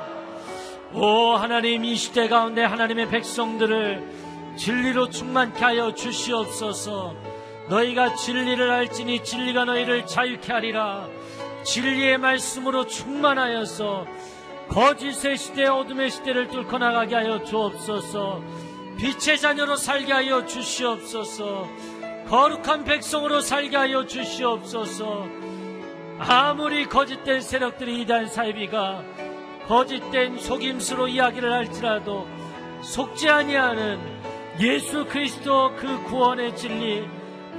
오 0.95 1.33
하나님 1.35 1.85
이 1.85 1.97
시대 1.97 2.29
가운데 2.29 2.65
하나님의 2.65 3.11
백성들을 3.11 4.57
진리로 4.57 5.11
충만케 5.11 5.63
하여 5.63 5.95
주시옵소서. 5.95 7.34
너희가 7.69 8.15
진리를 8.15 8.71
알지니 8.71 9.25
진리가 9.25 9.65
너희를 9.65 10.07
자유케 10.07 10.53
하리라. 10.53 11.09
진리의 11.65 12.19
말씀으로 12.19 12.87
충만하여서 12.87 14.07
거짓의 14.69 15.37
시대, 15.37 15.67
어둠의 15.67 16.11
시대를 16.11 16.49
뚫고 16.49 16.79
나가게 16.79 17.15
하여 17.15 17.43
주옵소서. 17.43 18.43
빛의 18.99 19.39
자녀로 19.39 19.77
살게 19.77 20.13
하여 20.13 20.45
주시옵소서. 20.47 21.69
거룩한 22.29 22.85
백성으로 22.85 23.41
살게 23.41 23.77
하여 23.77 24.07
주시옵소서. 24.07 25.27
아무리 26.19 26.87
거짓된 26.87 27.41
세력들이 27.41 28.03
이단 28.03 28.29
사이비가 28.29 29.03
거짓된 29.67 30.39
속임수로 30.39 31.09
이야기를 31.09 31.53
할지라도 31.53 32.27
속지 32.83 33.29
아니하는 33.29 33.99
예수 34.61 35.05
그리스도 35.07 35.75
그 35.77 36.03
구원의 36.05 36.55
진리, 36.57 37.09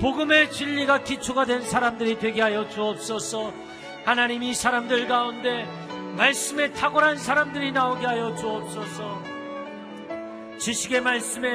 복음의 0.02 0.52
진리가 0.52 1.04
기초가 1.04 1.46
된 1.46 1.62
사람들이 1.62 2.20
되게 2.20 2.42
하여 2.42 2.68
주옵소서. 2.68 3.54
하나님 4.04 4.44
이 4.44 4.54
사람들 4.54 5.08
가운데 5.08 5.66
말씀에 6.18 6.72
탁월한 6.74 7.18
사람들이 7.18 7.72
나오게 7.72 8.06
하여 8.06 8.36
주옵소서. 8.36 9.24
지식의 10.60 11.02
말씀에 11.02 11.50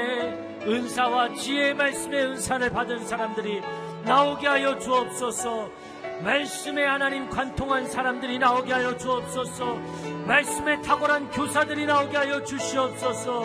은사와 0.67 1.35
지혜의 1.35 1.75
말씀의 1.75 2.27
은사를 2.27 2.71
받은 2.71 3.07
사람들이 3.07 3.61
나오게 4.05 4.47
하여 4.47 4.79
주옵소서. 4.79 5.71
말씀에 6.23 6.85
하나님 6.85 7.29
관통한 7.31 7.87
사람들이 7.87 8.39
나오게 8.39 8.73
하여 8.73 8.97
주옵소서. 8.97 9.75
말씀에 10.27 10.81
탁월한 10.83 11.31
교사들이 11.31 11.87
나오게 11.87 12.17
하여 12.17 12.45
주시옵소서. 12.45 13.45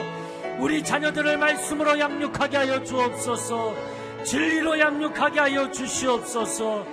우리 0.59 0.83
자녀들을 0.83 1.37
말씀으로 1.37 1.99
양육하게 1.99 2.57
하여 2.57 2.83
주옵소서. 2.83 3.94
진리로 4.25 4.79
양육하게 4.79 5.39
하여 5.39 5.71
주시옵소서. 5.71 6.83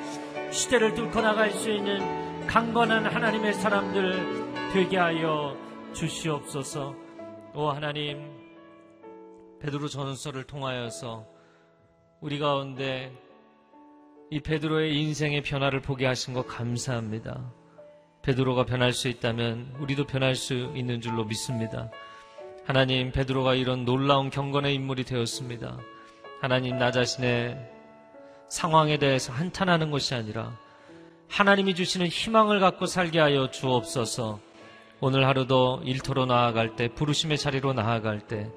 시대를 0.51 0.95
뚫고 0.95 1.23
나갈 1.23 1.51
수 1.51 1.71
있는 1.71 2.47
강건한 2.47 3.07
하나님의 3.07 3.55
사람들 3.55 4.71
되게 4.75 4.99
하여 4.99 5.57
주시옵소서. 5.95 6.95
오 7.55 7.69
하나님, 7.71 8.31
베드로 9.61 9.89
전서를 9.89 10.45
통하여서 10.45 11.27
우리 12.21 12.39
가운데 12.39 13.11
이 14.31 14.41
베드로의 14.41 14.95
인생의 15.01 15.43
변화를 15.43 15.81
보게 15.81 16.07
하신 16.07 16.35
것 16.35 16.47
감사합니다. 16.47 17.51
베드로가 18.21 18.67
변할 18.67 18.93
수 18.93 19.09
있다면 19.09 19.77
우리도 19.81 20.07
변할 20.07 20.35
수 20.35 20.71
있는 20.75 21.01
줄로 21.01 21.25
믿습니다. 21.25 21.91
하나님, 22.67 23.11
베드로가 23.11 23.55
이런 23.55 23.87
놀라운 23.87 24.29
경건의 24.29 24.75
인물이 24.75 25.05
되었습니다. 25.05 25.79
하나님, 26.43 26.77
나 26.77 26.91
자신의 26.91 27.57
상황에 28.49 28.99
대해서 28.99 29.33
한탄하는 29.33 29.93
것이 29.93 30.17
아니라 30.17 30.59
하나님이 31.29 31.77
주시는 31.77 32.09
희망을 32.09 32.59
갖고 32.59 32.87
살게 32.87 33.21
하여 33.21 33.53
주옵소서. 33.53 34.41
오늘 34.99 35.25
하루도 35.29 35.83
일터로 35.85 36.27
나아갈 36.27 36.75
때, 36.75 36.89
부르심의 36.89 37.39
자리로 37.39 37.75
나아갈 37.75 38.27
때, 38.27 38.51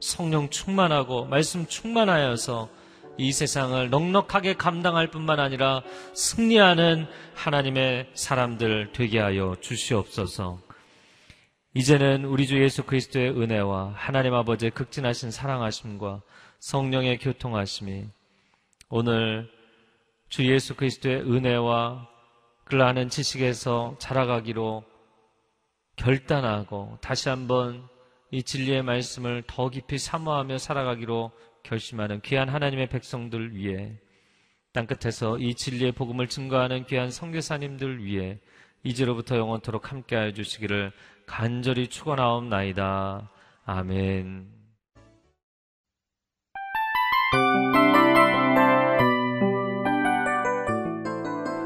성령 0.00 0.48
충만하고 0.48 1.26
말씀 1.26 1.66
충만하여서 1.66 2.70
이 3.18 3.32
세상을 3.32 3.90
넉넉하게 3.90 4.54
감당할 4.54 5.08
뿐만 5.08 5.38
아니라 5.38 5.82
승리하는 6.14 7.06
하나님의 7.34 8.12
사람들 8.14 8.92
되게 8.94 9.18
하여 9.18 9.56
주시옵소서. 9.60 10.58
이제는 11.74 12.24
우리 12.24 12.46
주 12.46 12.62
예수 12.62 12.82
그리스도의 12.84 13.32
은혜와 13.32 13.92
하나님 13.94 14.32
아버지의 14.32 14.70
극진하신 14.70 15.30
사랑하심과 15.30 16.22
성령의 16.66 17.18
교통하심이 17.18 18.08
오늘 18.88 19.48
주 20.28 20.44
예수 20.52 20.74
그리스도의 20.74 21.20
은혜와 21.20 22.08
그를 22.64 22.82
아는 22.82 23.08
지식에서 23.08 23.94
자라가기로 24.00 24.82
결단하고 25.94 26.98
다시 27.00 27.28
한번 27.28 27.86
이 28.32 28.42
진리의 28.42 28.82
말씀을 28.82 29.44
더 29.46 29.68
깊이 29.70 29.96
사모하며 29.96 30.58
살아가기로 30.58 31.30
결심하는 31.62 32.20
귀한 32.22 32.48
하나님의 32.48 32.88
백성들 32.88 33.54
위해 33.54 33.92
땅끝에서 34.72 35.38
이 35.38 35.54
진리의 35.54 35.92
복음을 35.92 36.26
증거하는 36.26 36.86
귀한 36.86 37.12
성교사님들 37.12 38.04
위해 38.04 38.40
이제로부터 38.82 39.36
영원토록 39.36 39.92
함께하여 39.92 40.32
주시기를 40.32 40.90
간절히 41.26 41.86
축원하옵나이다. 41.86 43.30
아멘. 43.66 44.55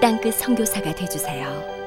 땅끝 0.00 0.34
선교사가 0.34 0.94
되주세요. 0.94 1.77